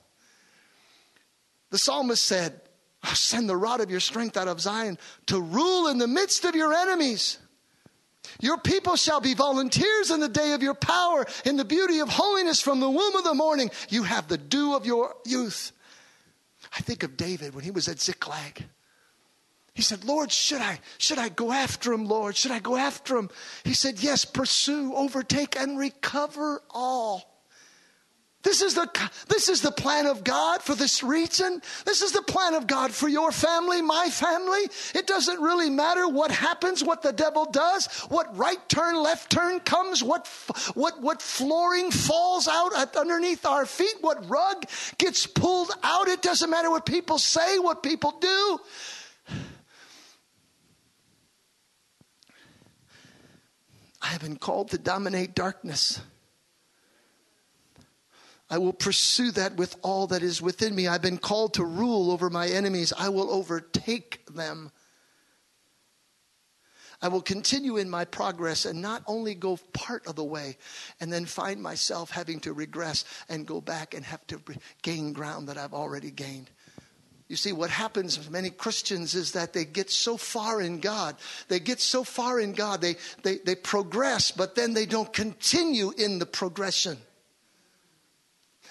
[1.70, 2.60] The psalmist said,
[3.04, 6.44] I'll send the rod of your strength out of Zion to rule in the midst
[6.44, 7.38] of your enemies.
[8.40, 12.08] Your people shall be volunteers in the day of your power, in the beauty of
[12.08, 13.70] holiness from the womb of the morning.
[13.90, 15.72] You have the dew of your youth.
[16.74, 18.64] I think of David when he was at Ziklag.
[19.74, 22.36] He said, Lord, should I, should I go after him, Lord?
[22.36, 23.28] Should I go after him?
[23.64, 27.33] He said, Yes, pursue, overtake, and recover all.
[28.44, 28.88] This is, the,
[29.28, 31.62] this is the plan of God for this region.
[31.86, 34.68] This is the plan of God for your family, my family.
[34.94, 39.60] It doesn't really matter what happens, what the devil does, what right turn, left turn
[39.60, 40.26] comes, what,
[40.74, 44.66] what, what flooring falls out underneath our feet, what rug
[44.98, 46.08] gets pulled out.
[46.08, 48.60] It doesn't matter what people say, what people do.
[54.02, 56.02] I have been called to dominate darkness.
[58.50, 60.86] I will pursue that with all that is within me.
[60.86, 62.92] I've been called to rule over my enemies.
[62.96, 64.70] I will overtake them.
[67.00, 70.56] I will continue in my progress and not only go part of the way
[71.00, 74.40] and then find myself having to regress and go back and have to
[74.82, 76.50] gain ground that I've already gained.
[77.28, 81.16] You see, what happens with many Christians is that they get so far in God.
[81.48, 82.80] They get so far in God.
[82.80, 86.98] They, they, they progress, but then they don't continue in the progression.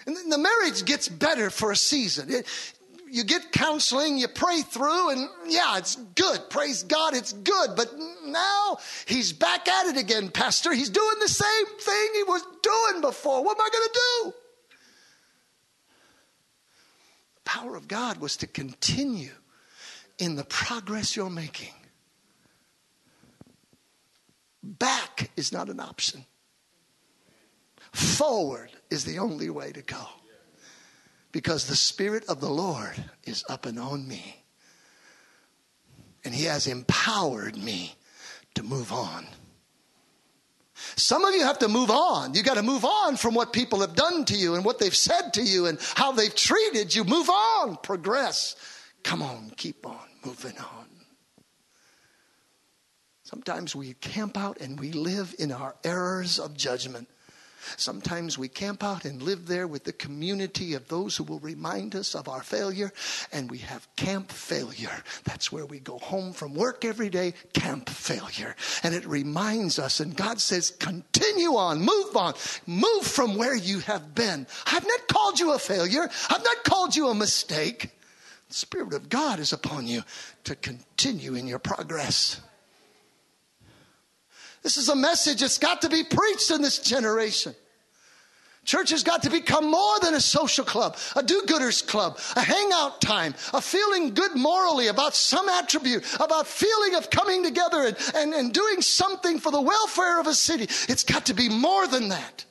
[0.05, 2.31] And the marriage gets better for a season.
[2.31, 2.47] It,
[3.13, 6.49] you get counseling, you pray through, and yeah, it's good.
[6.49, 7.75] Praise God, it's good.
[7.75, 7.93] But
[8.25, 10.73] now he's back at it again, Pastor.
[10.73, 13.43] He's doing the same thing he was doing before.
[13.43, 14.33] What am I going to do?
[17.35, 19.31] The power of God was to continue
[20.17, 21.73] in the progress you're making.
[24.63, 26.25] Back is not an option.
[27.93, 30.06] Forward is the only way to go.
[31.32, 34.43] Because the Spirit of the Lord is up and on me.
[36.25, 37.95] And He has empowered me
[38.56, 39.25] to move on.
[40.95, 42.34] Some of you have to move on.
[42.34, 44.96] You got to move on from what people have done to you and what they've
[44.96, 47.04] said to you and how they've treated you.
[47.04, 48.56] Move on, progress.
[49.04, 50.87] Come on, keep on moving on.
[53.23, 57.08] Sometimes we camp out and we live in our errors of judgment.
[57.77, 61.95] Sometimes we camp out and live there with the community of those who will remind
[61.95, 62.91] us of our failure,
[63.31, 65.03] and we have camp failure.
[65.23, 68.55] That's where we go home from work every day, camp failure.
[68.83, 72.33] And it reminds us, and God says, continue on, move on,
[72.65, 74.47] move from where you have been.
[74.65, 77.91] I've not called you a failure, I've not called you a mistake.
[78.49, 80.03] The Spirit of God is upon you
[80.43, 82.39] to continue in your progress.
[84.63, 87.53] This is a message that's got to be preached in this generation.
[88.65, 92.41] Church has got to become more than a social club, a do gooders club, a
[92.41, 97.97] hangout time, a feeling good morally about some attribute, about feeling of coming together and,
[98.15, 100.63] and, and doing something for the welfare of a city.
[100.87, 102.45] It's got to be more than that.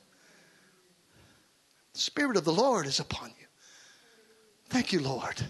[1.93, 3.47] The Spirit of the Lord is upon you.
[4.69, 5.41] Thank you, Lord.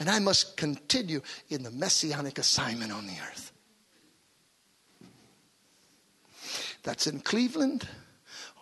[0.00, 1.20] And I must continue
[1.50, 3.52] in the messianic assignment on the earth.
[6.84, 7.88] That's in Cleveland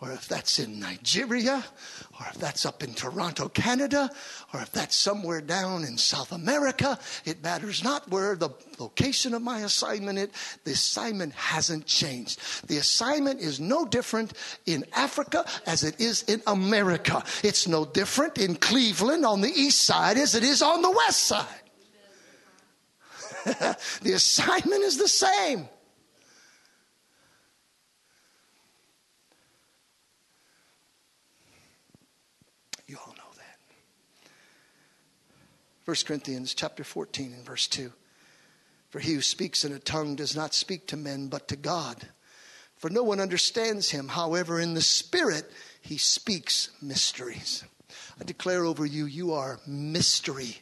[0.03, 1.63] or if that's in Nigeria,
[2.19, 4.09] or if that's up in Toronto, Canada,
[4.53, 8.49] or if that's somewhere down in South America, it matters not where the
[8.79, 10.29] location of my assignment is.
[10.65, 12.67] The assignment hasn't changed.
[12.67, 14.33] The assignment is no different
[14.65, 17.23] in Africa as it is in America.
[17.41, 21.23] It's no different in Cleveland on the east side as it is on the west
[21.23, 21.47] side.
[24.01, 25.69] the assignment is the same.
[32.93, 33.57] You all know that.
[35.85, 37.91] 1 Corinthians chapter 14 and verse 2.
[38.89, 42.07] For he who speaks in a tongue does not speak to men but to God.
[42.77, 44.07] For no one understands him.
[44.07, 45.49] However, in the Spirit,
[45.81, 47.63] he speaks mysteries.
[48.19, 50.57] I declare over you, you are mystery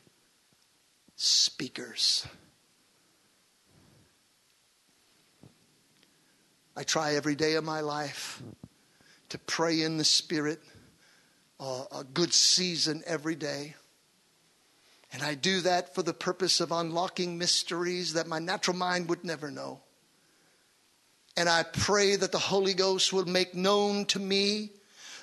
[1.15, 2.26] speakers.
[6.76, 8.41] I try every day of my life
[9.30, 10.59] to pray in the Spirit
[11.59, 13.76] uh, a good season every day.
[15.14, 19.24] And I do that for the purpose of unlocking mysteries that my natural mind would
[19.24, 19.82] never know.
[21.36, 24.72] And I pray that the Holy Ghost will make known to me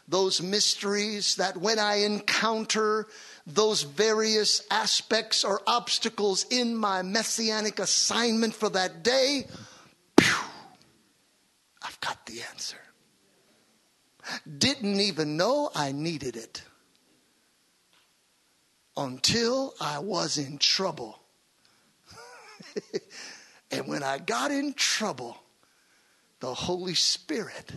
[0.06, 3.06] those mysteries that when I encounter
[3.46, 9.46] those various aspects or obstacles in my messianic assignment for that day,
[10.18, 12.78] I've got the answer.
[14.58, 16.62] Didn't even know I needed it
[18.98, 21.20] until I was in trouble.
[23.70, 25.38] and when I got in trouble,
[26.40, 27.70] the Holy Spirit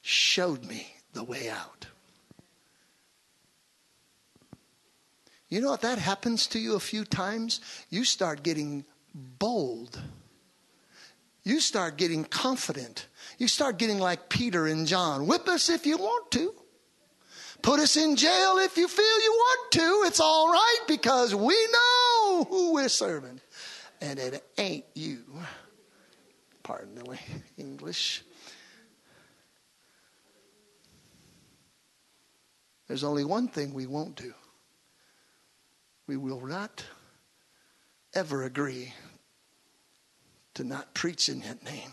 [0.00, 1.86] showed me the way out.
[5.48, 7.60] You know, if that happens to you a few times,
[7.90, 8.84] you start getting
[9.14, 10.00] bold.
[11.42, 13.06] You start getting confident.
[13.38, 15.26] You start getting like Peter and John.
[15.26, 16.54] Whip us if you want to.
[17.62, 20.02] Put us in jail if you feel you want to.
[20.06, 23.40] It's all right because we know who we're serving.
[24.00, 25.24] And it ain't you.
[26.62, 27.18] Pardon the
[27.56, 28.22] English.
[32.86, 34.32] There's only one thing we won't do.
[36.06, 36.84] We will not
[38.14, 38.94] ever agree
[40.54, 41.92] to not preach in that name.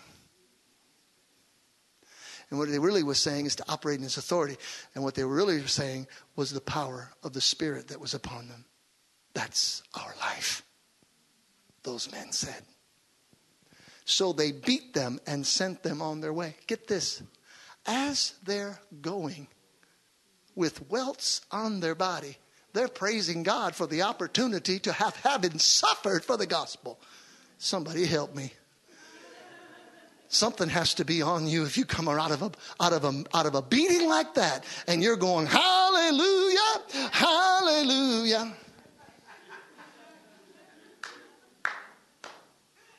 [2.56, 4.56] And what they really was saying is to operate in his authority.
[4.94, 8.48] And what they were really saying was the power of the Spirit that was upon
[8.48, 8.64] them.
[9.34, 10.64] That's our life,
[11.84, 12.62] those men said.
[14.06, 16.56] So they beat them and sent them on their way.
[16.66, 17.22] Get this.
[17.86, 19.48] As they're going
[20.56, 22.38] with welts on their body,
[22.72, 27.02] they're praising God for the opportunity to have having suffered for the gospel.
[27.58, 28.54] Somebody help me.
[30.36, 33.24] Something has to be on you if you come out of a out of a
[33.34, 36.82] out of a beating like that and you're going, Hallelujah,
[37.12, 38.54] Hallelujah.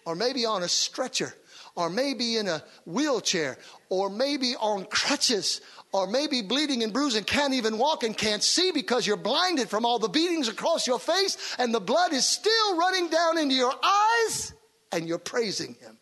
[0.06, 1.34] Or maybe on a stretcher,
[1.74, 3.58] or maybe in a wheelchair,
[3.90, 5.60] or maybe on crutches,
[5.92, 9.84] or maybe bleeding and bruising, can't even walk and can't see because you're blinded from
[9.84, 13.74] all the beatings across your face, and the blood is still running down into your
[13.84, 14.54] eyes,
[14.90, 15.95] and you're praising Him.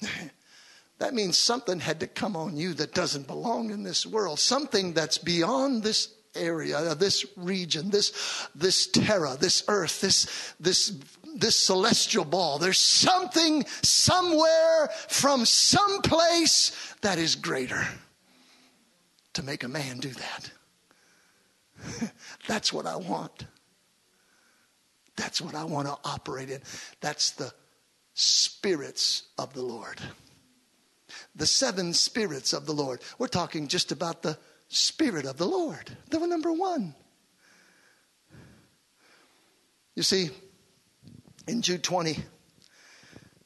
[0.98, 4.92] that means something had to come on you that doesn't belong in this world, something
[4.92, 10.96] that's beyond this area, this region, this this terra, this earth, this this
[11.34, 12.58] this celestial ball.
[12.58, 17.86] There's something somewhere from some place that is greater
[19.34, 20.50] to make a man do that.
[22.48, 23.46] That's what I want.
[25.16, 26.60] That's what I want to operate in.
[27.00, 27.52] That's the
[28.18, 30.00] spirits of the Lord.
[31.36, 33.00] The seven spirits of the Lord.
[33.16, 36.94] We're talking just about the spirit of the Lord, the number one.
[39.94, 40.30] You see,
[41.46, 42.18] in Jude 20,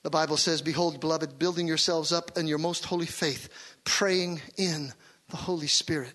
[0.02, 3.50] the Bible says, Behold, beloved, building yourselves up in your most holy faith,
[3.84, 4.92] praying in
[5.28, 6.14] the Holy Spirit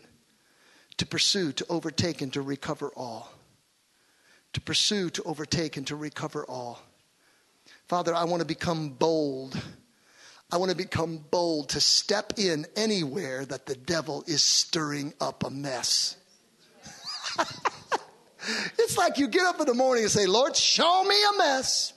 [0.98, 3.32] to pursue, to overtake, and to recover all.
[4.54, 6.82] To pursue, to overtake, and to recover all.
[7.88, 9.60] Father, I want to become bold.
[10.52, 15.46] I want to become bold to step in anywhere that the devil is stirring up
[15.46, 16.18] a mess.
[18.78, 21.94] it's like you get up in the morning and say, Lord, show me a mess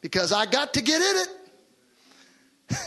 [0.00, 1.28] because I got to get in it.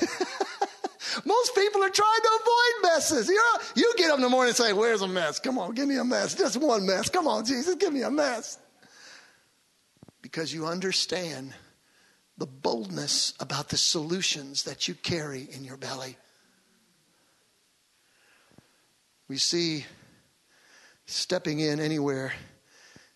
[1.26, 3.30] Most people are trying to avoid messes.
[3.30, 3.41] You,
[3.76, 5.39] you get up in the morning and say, Where's a mess?
[5.39, 6.36] Come on, give me a mess.
[6.36, 7.09] Just one mess.
[7.09, 8.57] Come on, Jesus, give me a mess.
[10.24, 11.53] Because you understand
[12.39, 16.17] the boldness about the solutions that you carry in your belly.
[19.28, 19.86] We see
[21.05, 22.34] stepping in anywhere,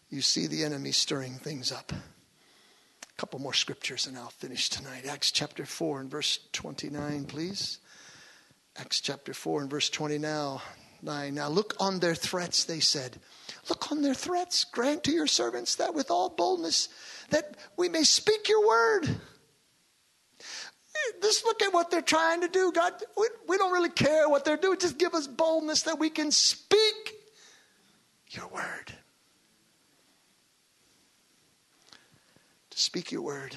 [0.09, 1.91] you see the enemy stirring things up.
[1.91, 5.07] A couple more scriptures and I'll finish tonight.
[5.07, 7.79] Acts chapter 4 and verse 29, please.
[8.75, 10.61] Acts chapter 4 and verse 20 now.
[11.01, 11.33] 9.
[11.33, 13.19] Now look on their threats, they said.
[13.69, 14.63] Look on their threats.
[14.63, 16.89] Grant to your servants that with all boldness
[17.29, 19.09] that we may speak your word.
[21.21, 22.71] Just look at what they're trying to do.
[22.71, 24.79] God, we, we don't really care what they're doing.
[24.79, 27.13] Just give us boldness that we can speak
[28.29, 28.93] your word.
[32.69, 33.55] To speak your word.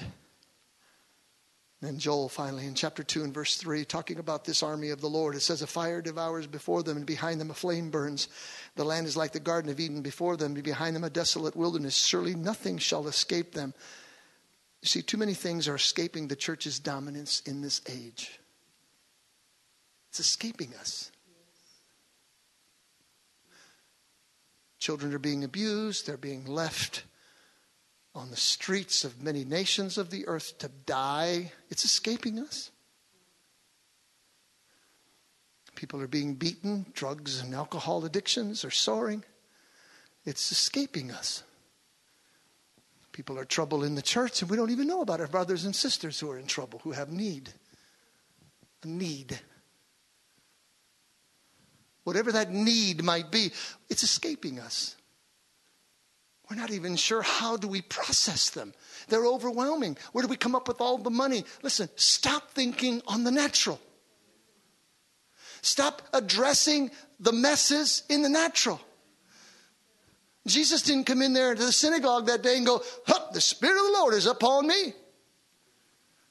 [1.81, 5.09] Then Joel finally in chapter 2 and verse 3, talking about this army of the
[5.09, 8.27] Lord, it says, A fire devours before them, and behind them a flame burns.
[8.75, 11.55] The land is like the Garden of Eden before them, and behind them a desolate
[11.55, 11.97] wilderness.
[11.97, 13.73] Surely nothing shall escape them.
[14.83, 18.39] You see, too many things are escaping the church's dominance in this age.
[20.09, 21.11] It's escaping us.
[24.77, 27.05] Children are being abused, they're being left
[28.13, 31.51] on the streets of many nations of the earth to die.
[31.69, 32.71] It's escaping us.
[35.75, 39.23] People are being beaten, drugs and alcohol addictions are soaring.
[40.25, 41.43] It's escaping us.
[43.11, 45.75] People are trouble in the church, and we don't even know about our brothers and
[45.75, 47.51] sisters who are in trouble, who have need.
[48.83, 49.39] A need.
[52.03, 53.51] Whatever that need might be,
[53.89, 54.95] it's escaping us.
[56.51, 58.73] We're not even sure how do we process them.
[59.07, 59.95] They're overwhelming.
[60.11, 61.45] Where do we come up with all the money?
[61.63, 63.79] Listen, stop thinking on the natural.
[65.61, 66.91] Stop addressing
[67.21, 68.81] the messes in the natural.
[70.45, 72.83] Jesus didn't come in there to the synagogue that day and go,
[73.31, 74.93] the Spirit of the Lord is upon me.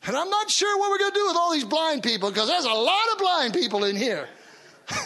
[0.06, 2.46] And I'm not sure what we're going to do with all these blind people because
[2.46, 4.28] there's a lot of blind people in here.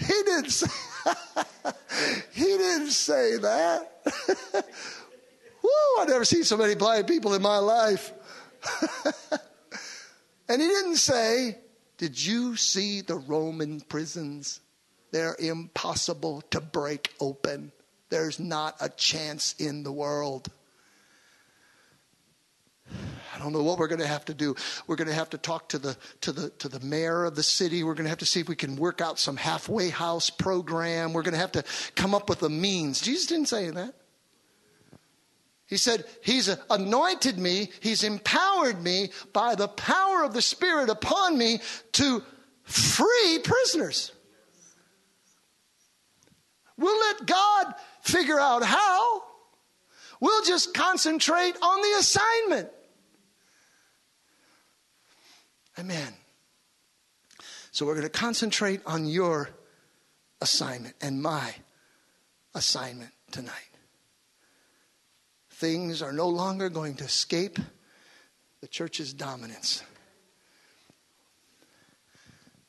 [0.00, 0.68] he didn't say,
[2.32, 3.92] he didn't say that.
[5.62, 8.12] Woo, I've never seen so many blind people in my life.
[10.48, 11.58] and he didn't say,
[11.98, 14.60] Did you see the Roman prisons?
[15.12, 17.72] They're impossible to break open.
[18.10, 20.48] There's not a chance in the world.
[23.40, 24.54] I don't know what we're going to have to do.
[24.86, 27.42] We're going to have to talk to the to the to the mayor of the
[27.42, 27.82] city.
[27.82, 31.14] We're going to have to see if we can work out some halfway house program.
[31.14, 31.64] We're going to have to
[31.94, 33.00] come up with a means.
[33.00, 33.94] Jesus didn't say that.
[35.66, 41.38] He said, He's anointed me, He's empowered me by the power of the Spirit upon
[41.38, 41.60] me
[41.92, 42.22] to
[42.64, 44.12] free prisoners.
[46.76, 49.22] We'll let God figure out how.
[50.20, 52.70] We'll just concentrate on the assignment.
[55.78, 56.12] Amen.
[57.70, 59.50] So we're going to concentrate on your
[60.40, 61.54] assignment and my
[62.54, 63.54] assignment tonight.
[65.50, 67.58] Things are no longer going to escape
[68.60, 69.82] the church's dominance.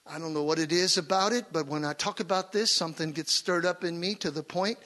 [0.06, 3.12] I don't know what it is about it, but when I talk about this, something
[3.12, 4.78] gets stirred up in me to the point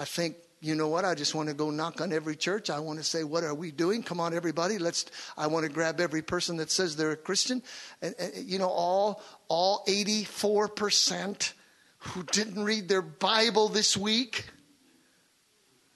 [0.00, 1.06] I think, you know what?
[1.06, 2.68] I just want to go knock on every church.
[2.68, 4.02] I want to say, what are we doing?
[4.02, 4.78] Come on, everybody.
[4.78, 5.06] Let's.
[5.36, 7.62] I want to grab every person that says they're a Christian,
[8.02, 11.54] and, and you know, all all eighty four percent
[11.98, 14.50] who didn't read their Bible this week,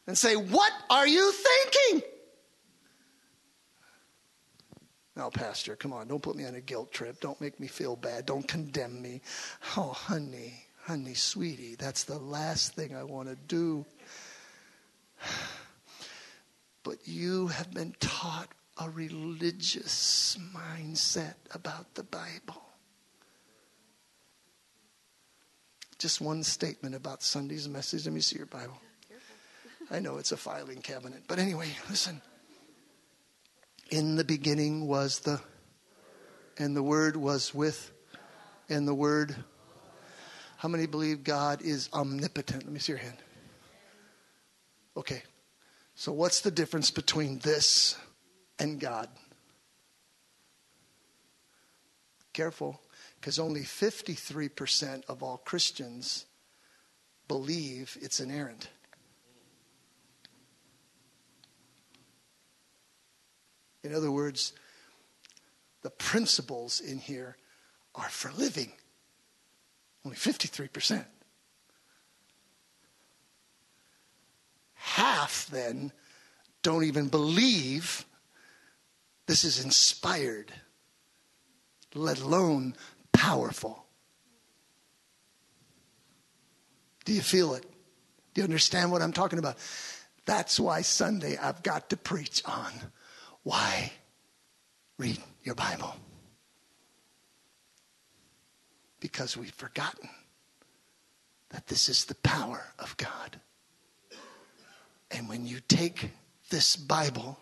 [0.06, 2.08] and say, what are you thinking?
[5.16, 7.20] Now, Pastor, come on, don't put me on a guilt trip.
[7.20, 8.26] Don't make me feel bad.
[8.26, 9.20] Don't condemn me.
[9.76, 10.54] Oh, honey,
[10.86, 13.84] honey, sweetie, that's the last thing I want to do.
[16.82, 18.48] But you have been taught
[18.78, 22.62] a religious mindset about the Bible.
[25.98, 28.04] Just one statement about Sunday's message.
[28.04, 28.78] Let me see your Bible.
[29.90, 31.22] I know it's a filing cabinet.
[31.26, 32.20] But anyway, listen.
[33.90, 35.40] In the beginning was the,
[36.58, 37.92] and the Word was with,
[38.68, 39.36] and the Word.
[40.56, 42.64] How many believe God is omnipotent?
[42.64, 43.18] Let me see your hand.
[44.96, 45.22] Okay,
[45.94, 47.96] so what's the difference between this
[48.58, 49.08] and God?
[52.32, 52.80] Careful,
[53.20, 56.26] because only 53% of all Christians
[57.28, 58.68] believe it's inerrant.
[63.82, 64.52] In other words,
[65.82, 67.36] the principles in here
[67.94, 68.72] are for living.
[70.04, 71.04] Only 53%.
[74.84, 75.92] Half then
[76.62, 78.04] don't even believe
[79.26, 80.52] this is inspired,
[81.94, 82.76] let alone
[83.10, 83.86] powerful.
[87.06, 87.64] Do you feel it?
[88.34, 89.56] Do you understand what I'm talking about?
[90.26, 92.70] That's why Sunday I've got to preach on
[93.42, 93.90] why
[94.98, 95.96] read your Bible.
[99.00, 100.10] Because we've forgotten
[101.48, 103.40] that this is the power of God.
[105.14, 106.10] And when you take
[106.50, 107.38] this Bible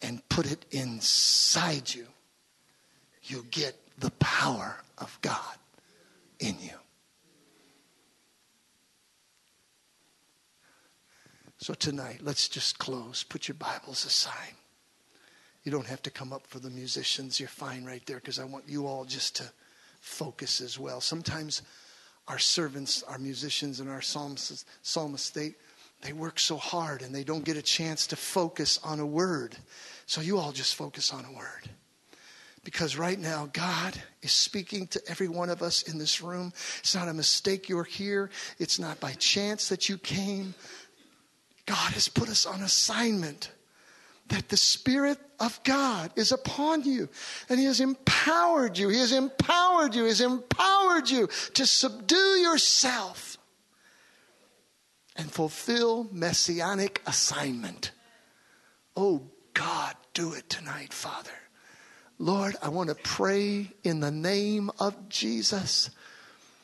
[0.00, 2.06] and put it inside you,
[3.24, 5.56] you get the power of God
[6.40, 6.70] in you.
[11.58, 13.22] So tonight, let's just close.
[13.22, 14.54] Put your Bibles aside.
[15.62, 17.38] You don't have to come up for the musicians.
[17.38, 19.44] You're fine right there because I want you all just to
[20.00, 21.00] focus as well.
[21.00, 21.62] Sometimes
[22.28, 25.54] our servants, our musicians, and our psalmists, psalmists they,
[26.04, 29.56] they work so hard and they don't get a chance to focus on a word.
[30.04, 31.70] So you all just focus on a word.
[32.62, 36.52] Because right now, God is speaking to every one of us in this room.
[36.80, 40.54] It's not a mistake you're here, it's not by chance that you came.
[41.66, 43.50] God has put us on assignment
[44.28, 47.08] that the Spirit of God is upon you
[47.48, 48.90] and He has empowered you.
[48.90, 50.02] He has empowered you.
[50.02, 53.38] He has empowered you to subdue yourself
[55.16, 57.92] and fulfill messianic assignment.
[58.96, 61.30] Oh God, do it tonight, Father.
[62.18, 65.90] Lord, I want to pray in the name of Jesus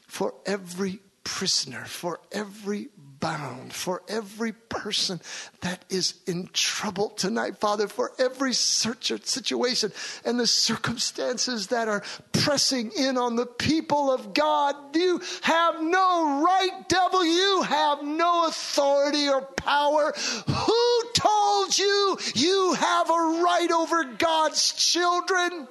[0.07, 2.89] for every prisoner, for every
[3.21, 5.21] bound, for every person
[5.61, 9.93] that is in trouble tonight, Father, for every situation
[10.25, 12.03] and the circumstances that are
[12.33, 14.75] pressing in on the people of God.
[14.97, 17.25] You have no right, devil.
[17.25, 20.13] You have no authority or power.
[20.47, 25.69] Who told you you have a right over God's children?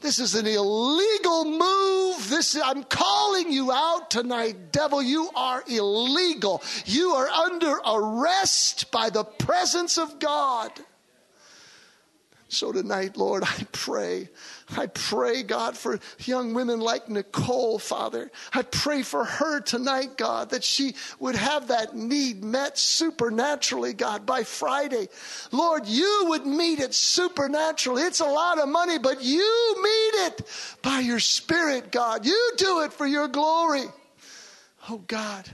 [0.00, 2.30] This is an illegal move.
[2.30, 5.02] This I'm calling you out tonight, devil.
[5.02, 6.62] You are illegal.
[6.86, 10.72] You are under arrest by the presence of God.
[12.52, 14.28] So tonight, Lord, I pray.
[14.76, 18.30] I pray, God, for young women like Nicole, Father.
[18.52, 24.26] I pray for her tonight, God, that she would have that need met supernaturally, God,
[24.26, 25.06] by Friday.
[25.52, 28.02] Lord, you would meet it supernaturally.
[28.02, 30.42] It's a lot of money, but you meet it
[30.82, 32.26] by your Spirit, God.
[32.26, 33.84] You do it for your glory.
[34.88, 35.48] Oh, God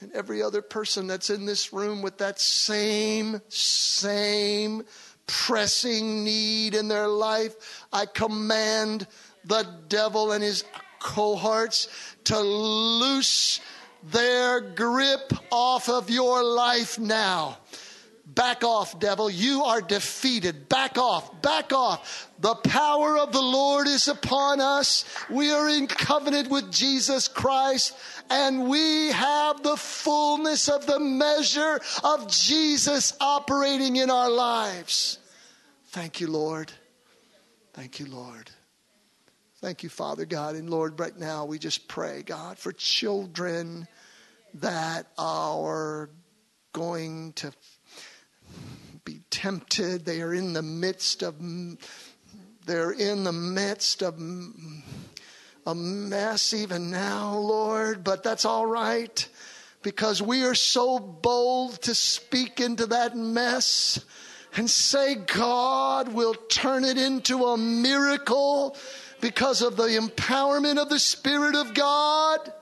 [0.00, 4.84] and every other person that's in this room with that same, same
[5.28, 9.06] pressing need in their life, I command
[9.44, 10.64] the devil and his
[10.98, 11.88] cohorts
[12.24, 13.60] to loose
[14.10, 17.58] their grip off of your life now.
[18.26, 19.30] Back off, devil.
[19.30, 20.68] You are defeated.
[20.68, 21.40] Back off.
[21.40, 22.28] Back off.
[22.38, 25.04] The power of the Lord is upon us.
[25.30, 27.96] We are in covenant with Jesus Christ
[28.30, 35.17] and we have the fullness of the measure of Jesus operating in our lives.
[35.98, 36.70] Thank you, Lord.
[37.72, 38.48] Thank you, Lord.
[39.60, 40.54] Thank you, Father God.
[40.54, 43.88] And Lord, right now we just pray, God, for children
[44.54, 46.08] that are
[46.72, 47.50] going to
[49.04, 50.04] be tempted.
[50.04, 51.34] They are in the midst of,
[52.64, 54.20] they're in the midst of
[55.66, 59.28] a mess even now, Lord, but that's all right
[59.82, 64.04] because we are so bold to speak into that mess
[64.56, 68.76] and say, God will turn it into a miracle
[69.20, 72.52] because of the empowerment of the Spirit of God.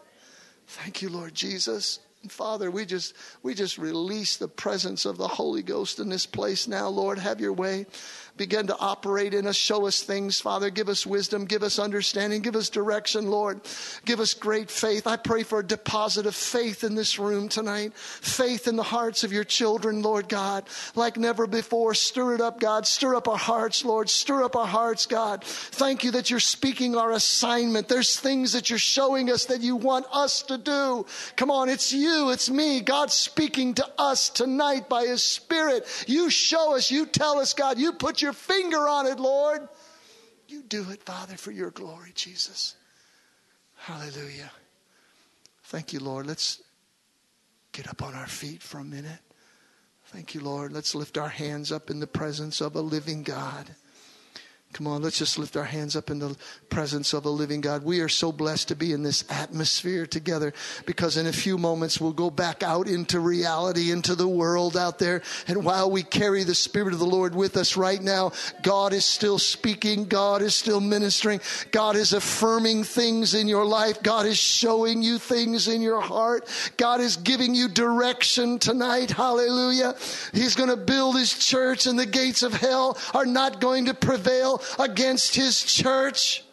[0.66, 2.00] Thank you, Lord Jesus.
[2.28, 6.66] Father, we just we just release the presence of the Holy Ghost in this place
[6.66, 7.18] now, Lord.
[7.18, 7.86] Have your way
[8.36, 9.56] begin to operate in us.
[9.56, 10.70] Show us things, Father.
[10.70, 11.44] Give us wisdom.
[11.44, 12.42] Give us understanding.
[12.42, 13.60] Give us direction, Lord.
[14.04, 15.06] Give us great faith.
[15.06, 17.94] I pray for a deposit of faith in this room tonight.
[17.94, 20.64] Faith in the hearts of your children, Lord God,
[20.94, 21.94] like never before.
[21.94, 22.86] Stir it up, God.
[22.86, 24.08] Stir up our hearts, Lord.
[24.08, 25.42] Stir up our hearts, God.
[25.44, 27.88] Thank you that you're speaking our assignment.
[27.88, 31.06] There's things that you're showing us that you want us to do.
[31.36, 32.80] Come on, it's you, it's me.
[32.80, 35.86] God speaking to us tonight by his Spirit.
[36.06, 37.78] You show us, you tell us, God.
[37.78, 39.68] You put your your finger on it, Lord.
[40.48, 42.74] You do it, Father, for your glory, Jesus.
[43.76, 44.50] Hallelujah.
[45.62, 46.26] Thank you, Lord.
[46.26, 46.60] Let's
[47.70, 49.20] get up on our feet for a minute.
[50.06, 50.72] Thank you, Lord.
[50.72, 53.76] Let's lift our hands up in the presence of a living God.
[54.72, 56.36] Come on, let's just lift our hands up in the
[56.68, 57.82] presence of a living God.
[57.82, 60.52] We are so blessed to be in this atmosphere together
[60.84, 64.98] because in a few moments we'll go back out into reality, into the world out
[64.98, 65.22] there.
[65.48, 69.06] And while we carry the Spirit of the Lord with us right now, God is
[69.06, 70.04] still speaking.
[70.04, 71.40] God is still ministering.
[71.70, 74.02] God is affirming things in your life.
[74.02, 76.46] God is showing you things in your heart.
[76.76, 79.10] God is giving you direction tonight.
[79.10, 79.94] Hallelujah.
[80.34, 83.94] He's going to build his church and the gates of hell are not going to
[83.94, 86.45] prevail against his church.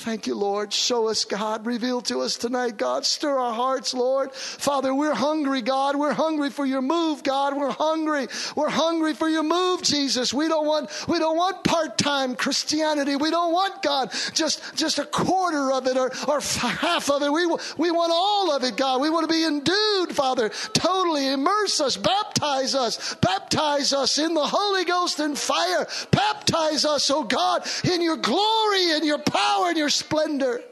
[0.00, 0.72] Thank you, Lord.
[0.72, 1.66] Show us, God.
[1.66, 3.04] Reveal to us tonight, God.
[3.04, 4.32] Stir our hearts, Lord.
[4.32, 5.94] Father, we're hungry, God.
[5.94, 7.54] We're hungry for your move, God.
[7.54, 8.28] We're hungry.
[8.56, 10.32] We're hungry for your move, Jesus.
[10.32, 13.16] We don't want, we don't want part-time Christianity.
[13.16, 17.30] We don't want, God, just, just a quarter of it or, or half of it.
[17.30, 17.44] We,
[17.76, 19.02] we want all of it, God.
[19.02, 20.48] We want to be endued, Father.
[20.72, 25.86] Totally immerse us, baptize us, baptize us in the Holy Ghost and fire.
[26.10, 30.62] Baptize us, oh God, in your glory and your power and your splendor.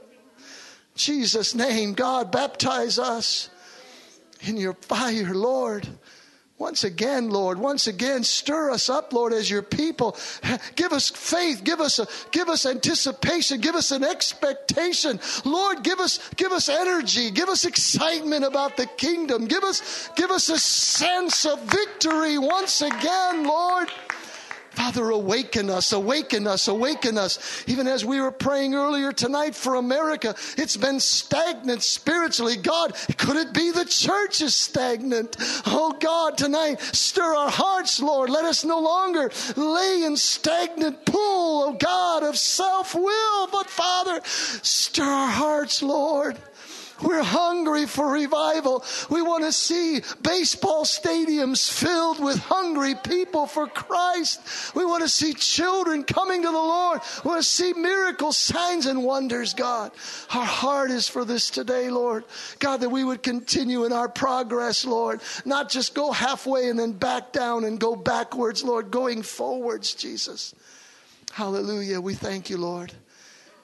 [0.95, 3.51] Jesus' name, God, baptize us
[4.41, 5.87] in your fire, Lord.
[6.59, 10.16] Once again, Lord, once again, stir us up, Lord, as your people.
[10.75, 15.21] Give us faith, give us a, give us anticipation, give us an expectation.
[15.45, 19.47] Lord, give us, give us energy, give us excitement about the kingdom.
[19.47, 23.89] Give us, give us a sense of victory once again, Lord.
[24.79, 27.64] Father, awaken us, awaken us, awaken us.
[27.66, 32.55] Even as we were praying earlier tonight for America, it's been stagnant spiritually.
[32.55, 35.37] God, could it be the church is stagnant?
[35.66, 38.31] Oh God, tonight, stir our hearts, Lord.
[38.31, 44.20] Let us no longer lay in stagnant pool, oh God, of self will, but Father,
[44.24, 46.39] stir our hearts, Lord.
[47.03, 48.85] We're hungry for revival.
[49.09, 54.75] We want to see baseball stadiums filled with hungry people for Christ.
[54.75, 57.01] We want to see children coming to the Lord.
[57.25, 59.93] We want to see miracles, signs, and wonders, God.
[60.35, 62.25] Our heart is for this today, Lord.
[62.59, 65.21] God, that we would continue in our progress, Lord.
[65.45, 70.55] Not just go halfway and then back down and go backwards, Lord, going forwards, Jesus.
[71.33, 72.01] Hallelujah.
[72.01, 72.93] We thank you, Lord.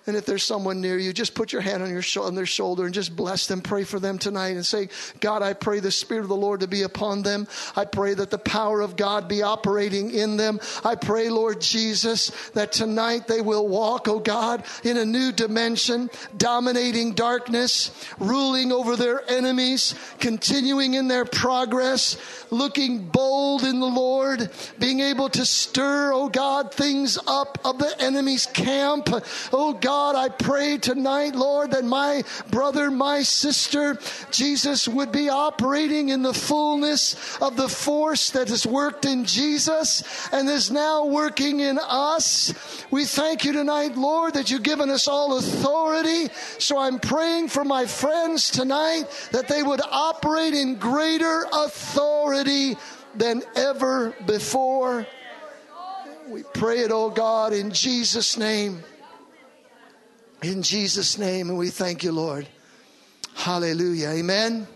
[0.07, 2.44] And if there's someone near you, just put your hand on, your sh- on their
[2.44, 3.62] shoulder and just bless them.
[3.62, 4.90] Pray for them tonight and say,
[5.20, 7.48] God, I pray the Spirit of the Lord to be upon them.
[7.74, 10.61] I pray that the power of God be operating in them.
[10.84, 16.11] I pray, Lord Jesus, that tonight they will walk, oh God, in a new dimension,
[16.36, 22.18] dominating darkness, ruling over their enemies, continuing in their progress,
[22.50, 27.94] looking bold in the Lord, being able to stir, oh God, things up of the
[28.02, 29.09] enemy's camp.
[29.50, 33.97] Oh God, God, I pray tonight, Lord, that my brother, my sister,
[34.32, 40.03] Jesus would be operating in the fullness of the force that has worked in Jesus
[40.32, 42.53] and is now working in us.
[42.90, 46.26] We thank you tonight, Lord, that you've given us all authority.
[46.59, 52.76] So I'm praying for my friends tonight that they would operate in greater authority
[53.14, 55.07] than ever before.
[56.28, 58.82] We pray it, oh God, in Jesus' name.
[60.45, 62.47] In Jesus' name, and we thank you, Lord.
[63.34, 64.09] Hallelujah.
[64.11, 64.66] Amen.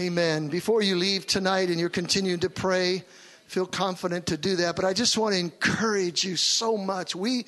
[0.00, 0.48] Amen.
[0.48, 3.04] Before you leave tonight and you're continuing to pray,
[3.46, 4.74] feel confident to do that.
[4.74, 7.14] But I just want to encourage you so much.
[7.14, 7.46] We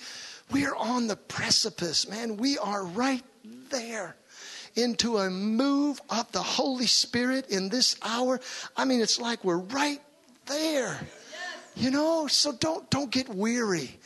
[0.53, 2.37] we are on the precipice, man.
[2.37, 3.25] We are right
[3.71, 4.15] there
[4.77, 8.39] into a move of the Holy Spirit in this hour.
[8.77, 10.01] I mean, it's like we're right
[10.47, 11.01] there.
[11.75, 13.99] You know, so don't don't get weary.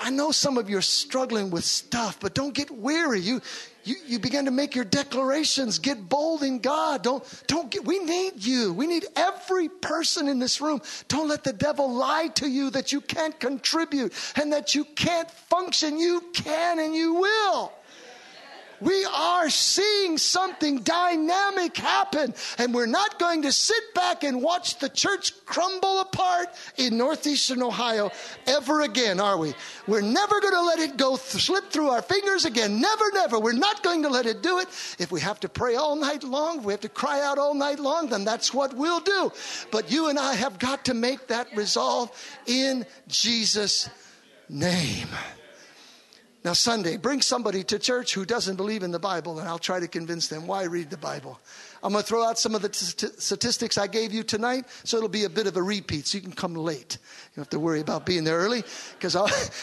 [0.00, 3.20] I know some of you are struggling with stuff, but don't get weary.
[3.20, 3.42] You,
[3.84, 5.78] you, you begin to make your declarations.
[5.78, 7.02] Get bold in God.
[7.02, 8.72] Don't, don't get, we need you.
[8.72, 10.80] We need every person in this room.
[11.08, 15.30] Don't let the devil lie to you that you can't contribute and that you can't
[15.30, 15.98] function.
[15.98, 17.72] You can and you will.
[18.80, 24.78] We are seeing something dynamic happen, and we're not going to sit back and watch
[24.78, 28.10] the church crumble apart in northeastern Ohio
[28.46, 29.54] ever again, are we?
[29.86, 32.80] We're never going to let it go th- slip through our fingers again.
[32.80, 33.38] Never, never.
[33.38, 34.68] We're not going to let it do it.
[34.98, 37.80] If we have to pray all night long, we have to cry out all night
[37.80, 39.32] long, then that's what we'll do.
[39.70, 42.10] But you and I have got to make that resolve
[42.46, 43.88] in Jesus'
[44.48, 45.08] name.
[46.44, 49.80] Now, Sunday, bring somebody to church who doesn't believe in the Bible, and I'll try
[49.80, 51.40] to convince them why read the Bible.
[51.82, 54.96] I'm going to throw out some of the t- statistics I gave you tonight, so
[54.96, 56.98] it'll be a bit of a repeat, so you can come late.
[57.00, 58.62] You don't have to worry about being there early,
[58.98, 59.16] because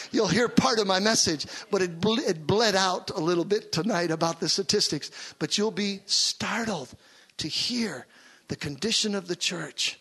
[0.12, 3.72] you'll hear part of my message, but it, ble- it bled out a little bit
[3.72, 5.34] tonight about the statistics.
[5.38, 6.94] But you'll be startled
[7.38, 8.06] to hear
[8.48, 9.98] the condition of the church.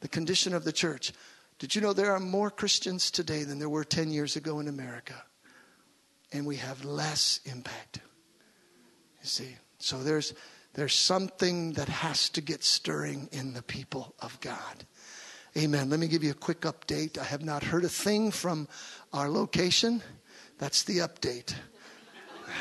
[0.00, 1.12] The condition of the church.
[1.60, 4.68] Did you know there are more Christians today than there were 10 years ago in
[4.68, 5.14] America?
[6.36, 8.00] And we have less impact.
[9.22, 9.56] You see?
[9.78, 10.34] So there's,
[10.74, 14.84] there's something that has to get stirring in the people of God.
[15.56, 15.88] Amen.
[15.88, 17.16] Let me give you a quick update.
[17.16, 18.68] I have not heard a thing from
[19.14, 20.02] our location.
[20.58, 21.54] That's the update.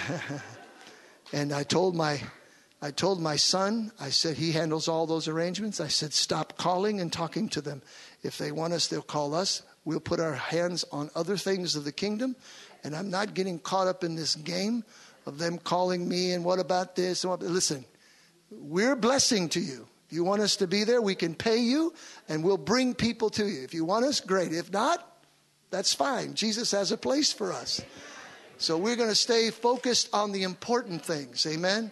[1.34, 2.21] and I told my
[2.82, 5.82] I told my son, I said, he handles all those arrangements.
[5.82, 7.82] I said, stop calling and talking to them.
[8.21, 9.63] If they want us, they'll call us.
[9.86, 12.36] We'll put our hands on other things of the kingdom.
[12.86, 14.86] And I'm not getting caught up in this game
[15.25, 17.25] of them calling me and what about this?
[17.25, 17.83] Listen,
[18.49, 19.88] we're blessing to you.
[20.07, 21.93] If you want us to be there, we can pay you
[22.29, 23.63] and we'll bring people to you.
[23.63, 24.53] If you want us, great.
[24.53, 25.05] If not,
[25.71, 26.36] that's fine.
[26.36, 27.81] Jesus has a place for us.
[28.57, 31.45] So we're going to stay focused on the important things.
[31.45, 31.91] Amen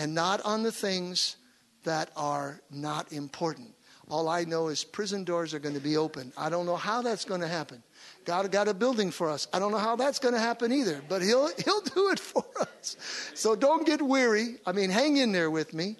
[0.00, 1.36] and not on the things
[1.84, 3.68] that are not important.
[4.08, 6.32] All I know is prison doors are going to be open.
[6.38, 7.82] I don't know how that's going to happen.
[8.24, 9.48] God got a building for us.
[9.52, 12.44] I don't know how that's going to happen either, but he'll he'll do it for
[12.60, 12.96] us.
[13.34, 14.56] So don't get weary.
[14.66, 15.96] I mean, hang in there with me.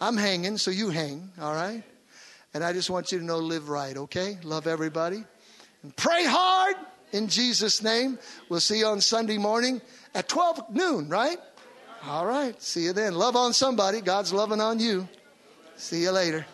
[0.00, 1.82] I'm hanging, so you hang, all right?
[2.54, 4.38] And I just want you to know live right, okay?
[4.42, 5.24] Love everybody.
[5.82, 6.76] And pray hard
[7.12, 8.18] in Jesus name.
[8.48, 9.80] We'll see you on Sunday morning
[10.14, 11.38] at 12 noon, right?
[12.06, 12.60] All right.
[12.62, 13.14] See you then.
[13.14, 14.00] Love on somebody.
[14.00, 15.06] God's loving on you.
[15.76, 16.46] See you later.